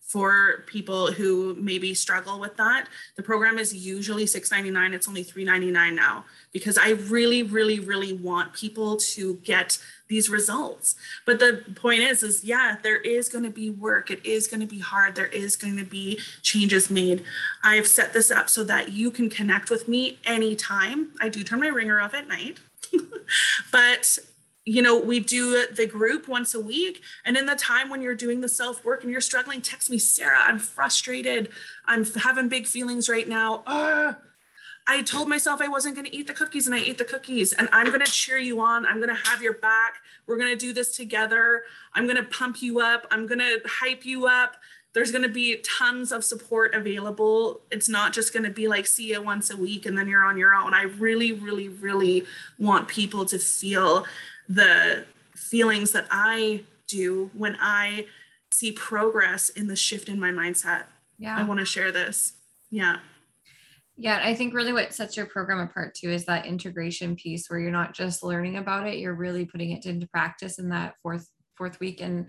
for 0.05 0.65
people 0.67 1.11
who 1.11 1.57
maybe 1.59 1.95
struggle 1.95 2.39
with 2.39 2.57
that. 2.57 2.89
The 3.17 3.23
program 3.23 3.59
is 3.59 3.75
usually 3.75 4.27
$6.99. 4.27 4.93
It's 4.93 5.09
only 5.09 5.25
$3.99 5.25 5.95
now 5.95 6.25
because 6.53 6.79
I 6.79 6.91
really, 6.91 7.43
really, 7.43 7.81
really 7.81 8.13
want 8.13 8.53
people 8.53 8.97
to 8.97 9.35
get 9.37 9.79
these 10.09 10.29
results. 10.29 10.95
But 11.25 11.39
the 11.39 11.65
point 11.75 12.01
is, 12.01 12.23
is 12.23 12.45
yeah, 12.45 12.77
there 12.83 12.99
is 12.99 13.29
going 13.29 13.45
to 13.45 13.51
be 13.51 13.71
work. 13.71 14.11
It 14.11 14.25
is 14.25 14.47
going 14.47 14.61
to 14.61 14.67
be 14.67 14.79
hard. 14.79 15.15
There 15.15 15.27
is 15.27 15.57
going 15.57 15.79
to 15.79 15.85
be 15.85 16.21
changes 16.43 16.91
made. 16.91 17.25
I've 17.63 17.87
set 17.87 18.13
this 18.13 18.31
up 18.31 18.51
so 18.51 18.63
that 18.65 18.93
you 18.93 19.11
can 19.11 19.31
connect 19.31 19.71
with 19.71 19.89
me 19.89 20.19
anytime. 20.25 21.13
I 21.21 21.31
do 21.31 21.43
turn 21.43 21.61
my 21.61 21.69
ringer 21.69 22.01
off 22.01 22.15
at 22.15 22.29
night. 22.29 22.59
but 23.73 24.19
you 24.67 24.81
know, 24.81 24.99
we 24.99 25.21
do 25.21 25.67
the 25.67 25.87
group 25.87 26.27
once 26.27 26.55
a 26.55 26.61
week. 26.61 27.03
And 27.25 27.37
in 27.37 27.47
the 27.47 27.55
time 27.55 27.91
when 27.91 28.01
you're 28.01 28.15
doing 28.15 28.41
the 28.41 28.49
self 28.49 28.85
work 28.85 29.03
and 29.03 29.13
you're 29.13 29.21
struggling, 29.21 29.61
text 29.61 29.91
me, 29.91 29.99
Sarah, 29.99 30.41
I'm 30.41 30.59
frustrated. 30.59 31.51
I'm 31.87 32.05
having 32.05 32.49
big 32.49 32.67
feelings 32.67 33.09
right 33.09 33.29
now. 33.29 33.63
I 34.87 35.03
told 35.03 35.29
myself 35.29 35.61
I 35.63 35.69
wasn't 35.69 35.95
going 35.95 36.07
to 36.07 36.15
eat 36.15 36.27
the 36.27 36.35
cookies 36.35 36.67
and 36.67 36.75
I 36.75 36.79
ate 36.79 36.99
the 36.99 37.05
cookies. 37.05 37.53
And 37.53 37.69
I'm 37.73 37.87
going 37.87 38.01
to 38.01 38.11
cheer 38.11 38.39
you 38.39 38.61
on. 38.61 38.85
I'm 38.87 38.97
going 38.97 39.09
to 39.09 39.29
have 39.29 39.43
your 39.43 39.55
back. 39.55 39.95
We're 40.27 40.37
going 40.37 40.51
to 40.51 40.57
do 40.57 40.73
this 40.73 40.97
together. 40.97 41.63
I'm 41.95 42.05
going 42.05 42.17
to 42.17 42.25
pump 42.25 42.63
you 42.63 42.81
up. 42.81 43.07
I'm 43.11 43.27
going 43.27 43.39
to 43.39 43.61
hype 43.67 44.05
you 44.05 44.27
up. 44.27 44.57
There's 44.93 45.11
going 45.11 45.23
to 45.23 45.29
be 45.29 45.57
tons 45.57 46.13
of 46.13 46.23
support 46.23 46.75
available. 46.75 47.63
It's 47.71 47.89
not 47.89 48.13
just 48.13 48.33
going 48.33 48.45
to 48.45 48.51
be 48.51 48.69
like, 48.69 48.87
see 48.87 49.11
you 49.11 49.21
once 49.21 49.51
a 49.51 49.57
week 49.57 49.87
and 49.87 49.99
then 49.99 50.07
you're 50.07 50.25
on 50.25 50.37
your 50.37 50.55
own. 50.55 50.73
I 50.73 50.83
really, 50.83 51.33
really, 51.33 51.69
really 51.69 52.25
want 52.59 52.87
people 52.87 53.25
to 53.27 53.39
feel 53.39 54.07
the 54.49 55.07
feelings 55.35 55.93
that 55.93 56.07
I 56.11 56.65
do 56.87 57.31
when 57.35 57.57
I 57.61 58.07
see 58.53 58.73
progress 58.73 59.49
in 59.49 59.67
the 59.67 59.77
shift 59.77 60.09
in 60.09 60.21
my 60.21 60.31
mindset. 60.31 60.85
Yeah. 61.19 61.37
I 61.37 61.43
want 61.45 61.61
to 61.61 61.67
share 61.67 61.93
this. 61.93 62.35
Yeah. 62.71 62.99
Yeah, 63.97 64.21
I 64.23 64.35
think 64.35 64.55
really 64.55 64.73
what 64.73 64.93
sets 64.93 65.17
your 65.17 65.27
program 65.27 65.61
apart 65.61 65.95
too 65.95 66.11
is 66.11 66.25
that 66.25 66.47
integration 66.47 67.15
piece 67.15 67.49
where 67.49 67.61
you're 67.61 67.71
not 67.71 67.95
just 67.95 68.25
learning 68.25 68.57
about 68.57 68.89
it, 68.89 68.99
you're 68.99 69.15
really 69.15 69.45
putting 69.45 69.71
it 69.71 69.87
into 69.87 70.09
practice 70.09 70.59
in 70.59 70.71
that 70.71 70.95
fourth 71.03 71.29
fourth 71.57 71.79
week 71.79 72.01
and 72.01 72.27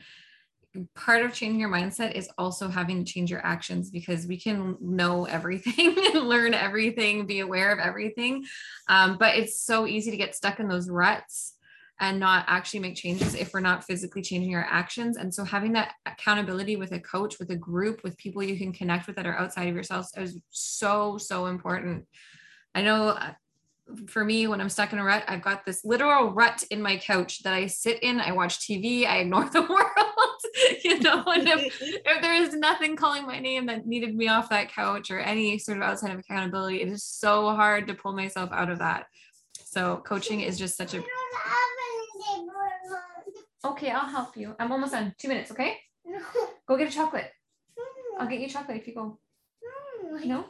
part 0.96 1.24
of 1.24 1.34
changing 1.34 1.60
your 1.60 1.70
mindset 1.70 2.14
is 2.14 2.30
also 2.38 2.68
having 2.68 3.04
to 3.04 3.12
change 3.12 3.32
your 3.32 3.44
actions 3.46 3.90
because 3.90 4.28
we 4.28 4.40
can 4.40 4.78
know 4.80 5.26
everything 5.26 5.96
and 6.14 6.28
learn 6.28 6.54
everything 6.54 7.26
be 7.26 7.40
aware 7.40 7.72
of 7.72 7.80
everything 7.80 8.46
um, 8.90 9.18
but 9.18 9.36
it's 9.36 9.60
so 9.60 9.88
easy 9.88 10.12
to 10.12 10.18
get 10.18 10.36
stuck 10.36 10.60
in 10.60 10.68
those 10.68 10.90
ruts 10.90 11.55
and 12.00 12.20
not 12.20 12.46
actually 12.48 12.82
make 12.82 12.96
changes 12.96 13.36
if 13.36 13.54
we're 13.54 13.62
not 13.62 13.84
physically 13.84 14.22
changing 14.22 14.54
our 14.54 14.68
actions. 14.70 15.16
And 15.16 15.34
so 15.34 15.44
having 15.46 15.74
that 15.74 15.94
accountability 16.06 16.76
with 16.76 16.92
a 16.92 17.00
coach, 17.00 17.40
with 17.40 17.52
a 17.52 17.56
group, 17.56 18.04
with 18.04 18.18
people 18.18 18.44
you 18.44 18.58
can 18.58 18.74
connect 18.74 19.08
with 19.08 19.16
that 19.16 19.26
are 19.26 19.38
outside 19.38 19.70
of 19.70 19.76
yourselves 19.76 20.12
is 20.18 20.38
so, 20.50 21.18
so 21.18 21.46
important. 21.46 22.06
I 22.74 22.82
know 22.82 23.10
uh, 23.10 23.32
for 24.08 24.26
me, 24.26 24.48
when 24.48 24.60
I'm 24.60 24.70
stuck 24.70 24.92
in 24.92 25.00
a 25.00 25.04
rut, 25.04 25.24
I've 25.28 25.42
got 25.42 25.66
this 25.66 25.86
literal 25.86 26.32
rut 26.32 26.64
in 26.70 26.82
my 26.82 26.98
couch 26.98 27.44
that 27.44 27.54
I 27.54 27.68
sit 27.68 28.02
in, 28.02 28.20
I 28.20 28.32
watch 28.32 28.60
TV, 28.60 29.06
I 29.06 29.20
ignore 29.20 29.50
the 29.50 29.62
world, 29.62 30.84
you 30.84 31.00
know, 31.00 31.24
and 31.28 31.48
if, 31.48 31.82
if 31.82 32.22
there 32.22 32.34
is 32.34 32.56
nothing 32.56 32.96
calling 32.96 33.26
my 33.26 33.40
name 33.40 33.68
that 33.68 33.86
needed 33.86 34.16
me 34.16 34.28
off 34.28 34.50
that 34.50 34.74
couch 34.74 35.12
or 35.12 35.20
any 35.20 35.58
sort 35.60 35.78
of 35.78 35.84
outside 35.84 36.12
of 36.12 36.20
accountability, 36.20 36.82
it 36.82 36.90
is 36.90 37.04
so 37.04 37.56
hard 37.56 37.88
to 37.88 37.94
pull 37.94 38.14
myself 38.14 38.50
out 38.52 38.70
of 38.70 38.80
that. 38.80 39.06
So 39.64 40.02
coaching 40.06 40.42
is 40.42 40.58
just 40.58 40.78
such 40.78 40.94
a 40.94 41.04
Okay, 43.66 43.90
I'll 43.90 44.08
help 44.08 44.38
you. 44.38 44.56
I'm 44.60 44.72
almost 44.72 44.94
done. 44.94 45.14
Two 45.18 45.28
minutes, 45.28 45.52
okay? 45.52 45.78
No. 46.06 46.20
Go 46.68 46.78
get 46.78 46.88
a 46.88 46.92
chocolate. 46.92 47.32
No. 47.78 47.84
I'll 48.20 48.28
get 48.28 48.40
you 48.40 48.48
chocolate 48.48 48.78
if 48.78 48.88
you 48.88 48.94
go. 48.94 49.20
No? 50.04 50.26
no? 50.26 50.46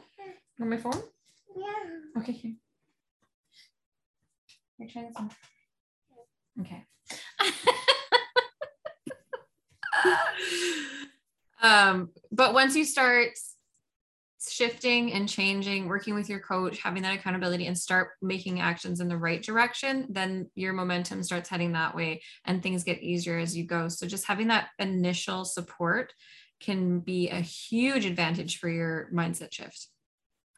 On 0.60 0.70
my 0.70 0.76
phone? 0.76 1.02
Yeah. 1.56 2.20
Okay, 2.20 2.32
here. 2.32 2.54
You're 4.78 4.88
trying 4.88 5.06
this 5.06 5.16
one. 5.16 5.30
Okay. 6.60 6.84
um, 11.62 12.10
but 12.30 12.54
once 12.54 12.76
you 12.76 12.84
start 12.84 13.30
shifting 14.56 15.12
and 15.12 15.28
changing, 15.28 15.86
working 15.86 16.14
with 16.14 16.30
your 16.30 16.40
coach, 16.40 16.78
having 16.78 17.02
that 17.02 17.14
accountability 17.14 17.66
and 17.66 17.76
start 17.76 18.10
making 18.22 18.60
actions 18.60 19.00
in 19.00 19.08
the 19.08 19.16
right 19.16 19.42
direction, 19.42 20.06
then 20.08 20.50
your 20.54 20.72
momentum 20.72 21.22
starts 21.22 21.48
heading 21.50 21.72
that 21.72 21.94
way 21.94 22.22
and 22.46 22.62
things 22.62 22.82
get 22.82 23.02
easier 23.02 23.36
as 23.38 23.54
you 23.54 23.64
go. 23.64 23.88
So 23.88 24.06
just 24.06 24.26
having 24.26 24.48
that 24.48 24.68
initial 24.78 25.44
support 25.44 26.14
can 26.58 27.00
be 27.00 27.28
a 27.28 27.40
huge 27.40 28.06
advantage 28.06 28.58
for 28.58 28.70
your 28.70 29.10
mindset 29.12 29.52
shift. 29.52 29.88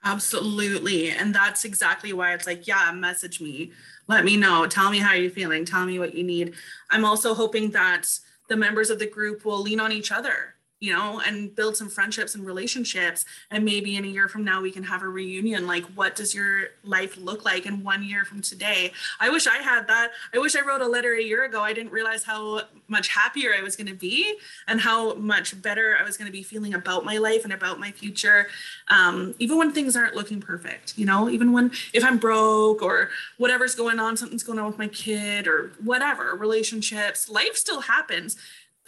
Absolutely. 0.05 1.11
And 1.11 1.35
that's 1.35 1.65
exactly 1.65 2.13
why 2.13 2.35
it's 2.35 2.47
like, 2.47 2.69
yeah, 2.69 2.93
message 2.93 3.41
me. 3.41 3.73
Let 4.07 4.25
me 4.25 4.37
know. 4.37 4.69
Tell 4.69 4.91
me 4.91 4.99
how 4.99 5.15
you're 5.15 5.29
feeling. 5.29 5.65
Tell 5.65 5.85
me 5.85 5.99
what 5.99 6.15
you 6.15 6.23
need. 6.23 6.55
I'm 6.89 7.05
also 7.05 7.35
hoping 7.35 7.73
that 7.73 8.09
the 8.49 8.57
members 8.57 8.91
of 8.91 9.01
the 9.01 9.11
group 9.11 9.45
will 9.45 9.61
lean 9.61 9.81
on 9.81 9.91
each 9.91 10.13
other 10.13 10.55
you 10.81 10.93
know, 10.93 11.21
and 11.27 11.55
build 11.55 11.77
some 11.77 11.89
friendships 11.89 12.35
and 12.35 12.47
relationships. 12.47 13.25
And 13.51 13.65
maybe 13.65 13.97
in 13.97 14.05
a 14.05 14.09
year 14.09 14.29
from 14.29 14.45
now, 14.45 14.61
we 14.63 14.71
can 14.71 14.85
have 14.85 15.03
a 15.03 15.09
reunion. 15.09 15.67
Like, 15.67 15.85
what 15.95 16.15
does 16.15 16.35
your 16.35 16.69
life 16.85 17.17
look 17.17 17.45
like 17.45 17.67
in 17.67 17.83
one 17.83 18.05
year 18.05 18.25
from 18.25 18.41
today? 18.41 18.93
I 19.19 19.31
wish 19.31 19.47
I 19.47 19.57
had 19.57 19.89
that. 19.89 20.13
I 20.33 20.39
wish 20.39 20.55
I 20.55 20.61
wrote 20.61 20.81
a 20.81 20.87
letter 20.87 21.15
a 21.15 21.23
year 21.23 21.45
ago. 21.45 21.63
I 21.63 21.73
didn't 21.73 21.93
realize 21.93 22.23
how 22.23 22.63
much 22.87 23.09
happier 23.09 23.53
I 23.59 23.63
was 23.63 23.75
going 23.75 23.89
to 23.89 23.95
be 23.95 24.37
and 24.69 24.81
how 24.81 25.15
much 25.15 25.61
better 25.61 25.97
I 25.99 26.05
was 26.05 26.17
going 26.17 26.27
to 26.27 26.33
be 26.33 26.43
feeling 26.43 26.75
about 26.75 27.05
my 27.05 27.19
life 27.19 27.45
and 27.45 27.53
about 27.53 27.81
my 27.81 27.91
future. 27.91 28.47
Um, 28.89 29.35
even 29.39 29.59
when 29.59 29.73
things 29.73 29.97
aren't 29.97 30.15
looking 30.15 30.41
perfect, 30.41 30.97
you 30.97 31.07
know, 31.07 31.29
even 31.29 31.53
when 31.53 31.73
if 31.93 32.05
I'm 32.05 32.19
broke 32.19 32.83
or 32.83 33.11
whatever's 33.37 33.75
going 33.75 33.99
on, 33.99 34.17
something's 34.17 34.45
going 34.45 34.59
on 34.59 34.67
with 34.67 34.79
my 34.79 34.89
kid 34.89 35.49
or 35.49 35.73
whatever, 35.83 36.37
relationships, 36.37 37.29
life 37.29 37.57
still 37.57 37.81
happens 37.81 38.37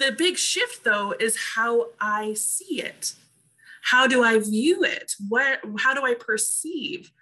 the 0.00 0.12
big 0.12 0.38
shift, 0.38 0.82
though, 0.82 1.14
is 1.20 1.36
how 1.54 1.88
I 2.00 2.32
see 2.34 2.80
it. 2.80 3.12
How 3.82 4.06
do 4.06 4.24
I 4.24 4.38
view 4.38 4.82
it? 4.82 5.14
What, 5.28 5.60
how 5.78 5.94
do 5.94 6.02
I 6.04 6.14
perceive 6.14 7.12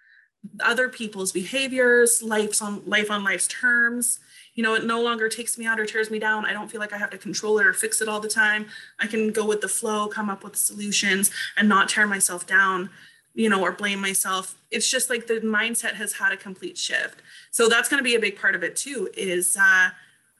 other 0.60 0.88
people's 0.88 1.32
behaviors, 1.32 2.22
life's 2.22 2.62
on 2.62 2.82
life 2.86 3.10
on 3.10 3.24
life's 3.24 3.48
terms? 3.48 4.20
You 4.54 4.62
know, 4.62 4.74
it 4.74 4.84
no 4.84 5.02
longer 5.02 5.28
takes 5.28 5.58
me 5.58 5.66
out 5.66 5.80
or 5.80 5.86
tears 5.86 6.10
me 6.10 6.20
down. 6.20 6.46
I 6.46 6.52
don't 6.52 6.70
feel 6.70 6.80
like 6.80 6.92
I 6.92 6.98
have 6.98 7.10
to 7.10 7.18
control 7.18 7.58
it 7.58 7.66
or 7.66 7.72
fix 7.72 8.00
it 8.00 8.08
all 8.08 8.20
the 8.20 8.28
time. 8.28 8.66
I 9.00 9.06
can 9.08 9.32
go 9.32 9.44
with 9.44 9.60
the 9.60 9.68
flow, 9.68 10.06
come 10.06 10.30
up 10.30 10.44
with 10.44 10.56
solutions, 10.56 11.30
and 11.56 11.68
not 11.68 11.88
tear 11.88 12.06
myself 12.06 12.46
down, 12.46 12.90
you 13.34 13.48
know, 13.48 13.60
or 13.60 13.72
blame 13.72 14.00
myself. 14.00 14.56
It's 14.70 14.88
just 14.88 15.10
like 15.10 15.26
the 15.26 15.40
mindset 15.40 15.94
has 15.94 16.14
had 16.14 16.32
a 16.32 16.36
complete 16.36 16.78
shift. 16.78 17.22
So 17.50 17.68
that's 17.68 17.88
going 17.88 17.98
to 17.98 18.04
be 18.04 18.14
a 18.14 18.20
big 18.20 18.38
part 18.38 18.54
of 18.54 18.62
it 18.62 18.76
too. 18.76 19.08
Is 19.16 19.56
uh, 19.56 19.90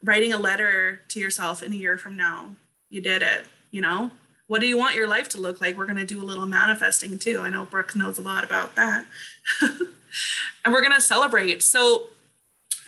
writing 0.03 0.33
a 0.33 0.39
letter 0.39 1.01
to 1.09 1.21
yourself 1.21 1.63
in 1.63 1.73
a 1.73 1.77
year 1.77 1.99
from 1.99 2.17
now. 2.17 2.55
You 2.91 3.01
did 3.01 3.23
it, 3.23 3.47
you 3.71 3.81
know? 3.81 4.11
What 4.47 4.61
do 4.61 4.67
you 4.67 4.79
want 4.79 4.95
your 4.95 5.07
life 5.07 5.29
to 5.31 5.41
look 5.41 5.61
like? 5.61 5.77
We're 5.77 5.87
going 5.87 5.99
to 5.99 6.07
do 6.07 6.23
a 6.23 6.25
little 6.25 6.47
manifesting 6.47 7.19
too. 7.19 7.41
I 7.41 7.51
know 7.51 7.67
Brooke 7.67 7.95
knows 7.95 8.19
a 8.19 8.23
lot 8.23 8.45
about 8.45 8.77
that. 8.77 9.05
and 9.61 10.73
we're 10.73 10.81
going 10.81 10.95
to 10.95 11.03
celebrate. 11.03 11.63
So 11.63 12.09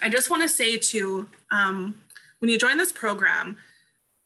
I 0.01 0.09
just 0.09 0.31
want 0.31 0.43
to 0.43 0.49
say 0.49 0.79
too, 0.79 1.29
um, 1.51 1.97
when 2.39 2.51
you 2.51 2.59
join 2.59 2.79
this 2.79 2.93
program, 2.93 3.59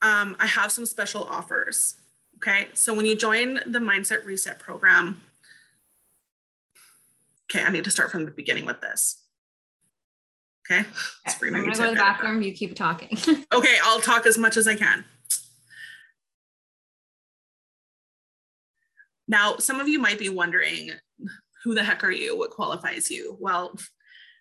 um, 0.01 0.37
I 0.39 0.47
have 0.47 0.71
some 0.71 0.87
special 0.87 1.25
offers. 1.25 1.97
Okay. 2.37 2.69
So 2.75 2.95
when 2.95 3.07
you 3.07 3.17
join 3.17 3.55
the 3.67 3.81
Mindset 3.81 4.25
Reset 4.25 4.59
program, 4.61 5.21
okay, 7.51 7.65
I 7.65 7.71
need 7.71 7.85
to 7.85 7.91
start 7.91 8.13
from 8.13 8.25
the 8.25 8.31
beginning 8.31 8.67
with 8.67 8.81
this. 8.81 9.24
Okay. 10.71 10.87
I'm 11.27 11.53
gonna 11.53 11.65
go 11.67 11.73
to 11.73 11.91
the 11.91 11.95
bathroom. 11.95 12.41
You 12.43 12.53
keep 12.53 12.75
talking. 12.75 13.19
okay, 13.53 13.77
I'll 13.83 14.01
talk 14.01 14.27
as 14.27 14.39
much 14.39 14.57
as 14.57 14.67
I 14.67 14.75
can. 14.75 15.05
Now, 19.29 19.57
some 19.57 19.81
of 19.81 19.89
you 19.89 19.99
might 19.99 20.19
be 20.19 20.29
wondering, 20.29 20.91
who 21.63 21.75
the 21.75 21.83
heck 21.83 22.05
are 22.05 22.11
you? 22.11 22.37
What 22.37 22.51
qualifies 22.51 23.11
you? 23.11 23.37
Well, 23.41 23.77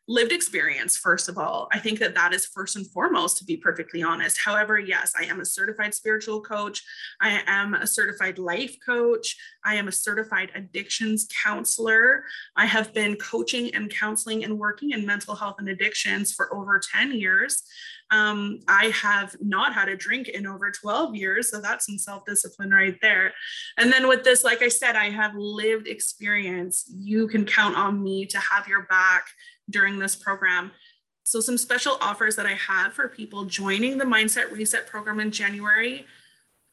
lived 0.07 0.33
experience 0.33 0.97
first 0.97 1.29
of 1.29 1.37
all 1.37 1.67
i 1.71 1.79
think 1.79 1.97
that 1.97 2.13
that 2.13 2.33
is 2.33 2.45
first 2.45 2.75
and 2.75 2.85
foremost 2.91 3.37
to 3.37 3.45
be 3.45 3.55
perfectly 3.55 4.03
honest 4.03 4.37
however 4.43 4.77
yes 4.77 5.13
i 5.17 5.23
am 5.23 5.39
a 5.39 5.45
certified 5.45 5.93
spiritual 5.93 6.41
coach 6.41 6.83
i 7.21 7.41
am 7.47 7.73
a 7.73 7.87
certified 7.87 8.37
life 8.37 8.75
coach 8.85 9.37
i 9.63 9.75
am 9.75 9.87
a 9.87 9.91
certified 9.91 10.51
addictions 10.55 11.27
counselor 11.43 12.23
i 12.57 12.65
have 12.65 12.93
been 12.93 13.15
coaching 13.15 13.73
and 13.73 13.89
counseling 13.89 14.43
and 14.43 14.59
working 14.59 14.91
in 14.91 15.05
mental 15.05 15.35
health 15.35 15.55
and 15.59 15.69
addictions 15.69 16.33
for 16.33 16.53
over 16.53 16.79
10 16.79 17.13
years 17.13 17.63
um, 18.13 18.59
I 18.67 18.87
have 18.89 19.35
not 19.41 19.73
had 19.73 19.89
a 19.89 19.97
drink 19.97 20.27
in 20.27 20.45
over 20.45 20.69
12 20.69 21.15
years. 21.15 21.49
So 21.49 21.59
that's 21.59 21.87
some 21.87 21.97
self 21.97 22.25
discipline 22.25 22.69
right 22.69 22.95
there. 23.01 23.33
And 23.77 23.91
then 23.91 24.07
with 24.07 24.23
this, 24.23 24.43
like 24.43 24.61
I 24.61 24.67
said, 24.67 24.95
I 24.95 25.09
have 25.09 25.33
lived 25.35 25.87
experience. 25.87 26.85
You 26.95 27.27
can 27.27 27.43
count 27.43 27.75
on 27.75 28.03
me 28.03 28.27
to 28.27 28.37
have 28.37 28.67
your 28.67 28.83
back 28.83 29.25
during 29.69 29.99
this 29.99 30.15
program. 30.15 30.71
So, 31.23 31.39
some 31.39 31.57
special 31.57 31.97
offers 32.01 32.35
that 32.35 32.45
I 32.45 32.53
have 32.53 32.93
for 32.93 33.07
people 33.07 33.45
joining 33.45 33.97
the 33.97 34.05
Mindset 34.05 34.51
Reset 34.51 34.87
program 34.87 35.19
in 35.19 35.31
January. 35.31 36.05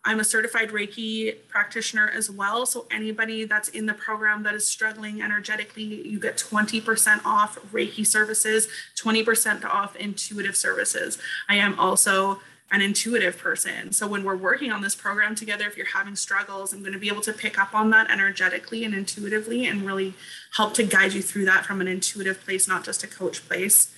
I'm 0.04 0.18
a 0.18 0.24
certified 0.24 0.70
Reiki 0.70 1.36
practitioner 1.48 2.08
as 2.08 2.30
well. 2.30 2.64
So 2.64 2.86
anybody 2.90 3.44
that's 3.44 3.68
in 3.68 3.84
the 3.84 3.92
program 3.92 4.42
that 4.44 4.54
is 4.54 4.66
struggling 4.66 5.20
energetically, 5.20 6.08
you 6.08 6.18
get 6.18 6.38
20% 6.38 7.24
off 7.26 7.58
Reiki 7.70 8.06
services, 8.06 8.66
20% 8.96 9.64
off 9.64 9.96
intuitive 9.96 10.56
services. 10.56 11.18
I 11.50 11.56
am 11.56 11.78
also 11.78 12.40
an 12.72 12.80
intuitive 12.80 13.36
person. 13.36 13.92
So 13.92 14.06
when 14.06 14.22
we're 14.22 14.36
working 14.36 14.70
on 14.70 14.80
this 14.80 14.94
program 14.94 15.34
together, 15.34 15.66
if 15.66 15.76
you're 15.76 15.86
having 15.86 16.14
struggles, 16.14 16.72
I'm 16.72 16.80
going 16.80 16.92
to 16.92 16.98
be 16.98 17.08
able 17.08 17.22
to 17.22 17.32
pick 17.32 17.58
up 17.58 17.74
on 17.74 17.90
that 17.90 18.10
energetically 18.10 18.84
and 18.84 18.94
intuitively 18.94 19.66
and 19.66 19.82
really 19.82 20.14
help 20.56 20.74
to 20.74 20.84
guide 20.84 21.12
you 21.12 21.22
through 21.22 21.46
that 21.46 21.66
from 21.66 21.80
an 21.80 21.88
intuitive 21.88 22.44
place, 22.44 22.68
not 22.68 22.84
just 22.84 23.02
a 23.02 23.08
coach 23.08 23.46
place. 23.48 23.92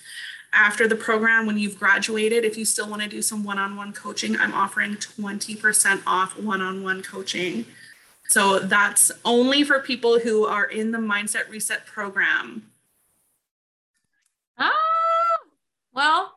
After 0.54 0.87
the 0.87 0.96
program 0.96 1.46
when 1.46 1.58
you've 1.58 1.78
graduated 1.78 2.44
if 2.44 2.56
you 2.56 2.64
still 2.64 2.88
want 2.88 3.02
to 3.02 3.08
do 3.08 3.22
some 3.22 3.42
one-on-one 3.42 3.94
coaching 3.94 4.37
i'm 4.37 4.52
offering 4.52 4.96
20% 4.96 6.02
off 6.06 6.38
one-on-one 6.38 7.02
coaching. 7.02 7.64
So 8.28 8.58
that's 8.58 9.11
only 9.24 9.64
for 9.64 9.80
people 9.80 10.20
who 10.20 10.44
are 10.44 10.64
in 10.64 10.90
the 10.90 10.98
mindset 10.98 11.48
reset 11.48 11.87
program. 11.87 12.70
Ah 14.58 14.72
well 15.94 16.35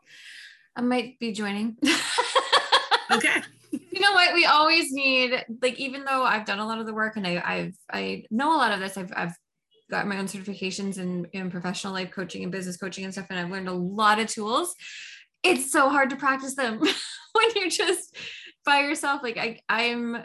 i 0.75 0.81
might 0.81 1.19
be 1.19 1.31
joining. 1.31 1.77
Okay. 3.11 3.41
You 3.71 3.99
know 4.01 4.13
what? 4.13 4.33
We 4.33 4.45
always 4.45 4.91
need 4.91 5.45
like 5.61 5.79
even 5.79 6.05
though 6.05 6.23
i've 6.23 6.45
done 6.45 6.57
a 6.57 6.65
lot 6.65 6.79
of 6.79 6.87
the 6.87 6.93
work 6.93 7.17
and 7.17 7.25
I, 7.25 7.41
i've 7.45 7.75
i 7.91 8.23
know 8.31 8.55
a 8.55 8.57
lot 8.57 8.71
of 8.71 8.79
this 8.79 8.97
i've, 8.97 9.13
I've 9.15 9.35
got 9.91 10.07
my 10.07 10.17
own 10.17 10.25
certifications 10.25 10.97
in, 10.97 11.25
in 11.31 11.51
professional 11.51 11.93
life 11.93 12.09
coaching 12.09 12.41
and 12.41 12.51
business 12.51 12.77
coaching 12.77 13.03
and 13.03 13.13
stuff 13.13 13.27
and 13.29 13.39
i've 13.39 13.51
learned 13.51 13.69
a 13.69 13.73
lot 13.73 14.19
of 14.19 14.27
tools 14.27 14.75
it's 15.43 15.71
so 15.71 15.89
hard 15.89 16.09
to 16.09 16.15
practice 16.15 16.55
them 16.55 16.79
when 17.33 17.45
you're 17.55 17.69
just 17.69 18.15
by 18.65 18.79
yourself. 18.79 19.21
Like 19.23 19.37
I, 19.37 19.59
i'm 19.69 20.17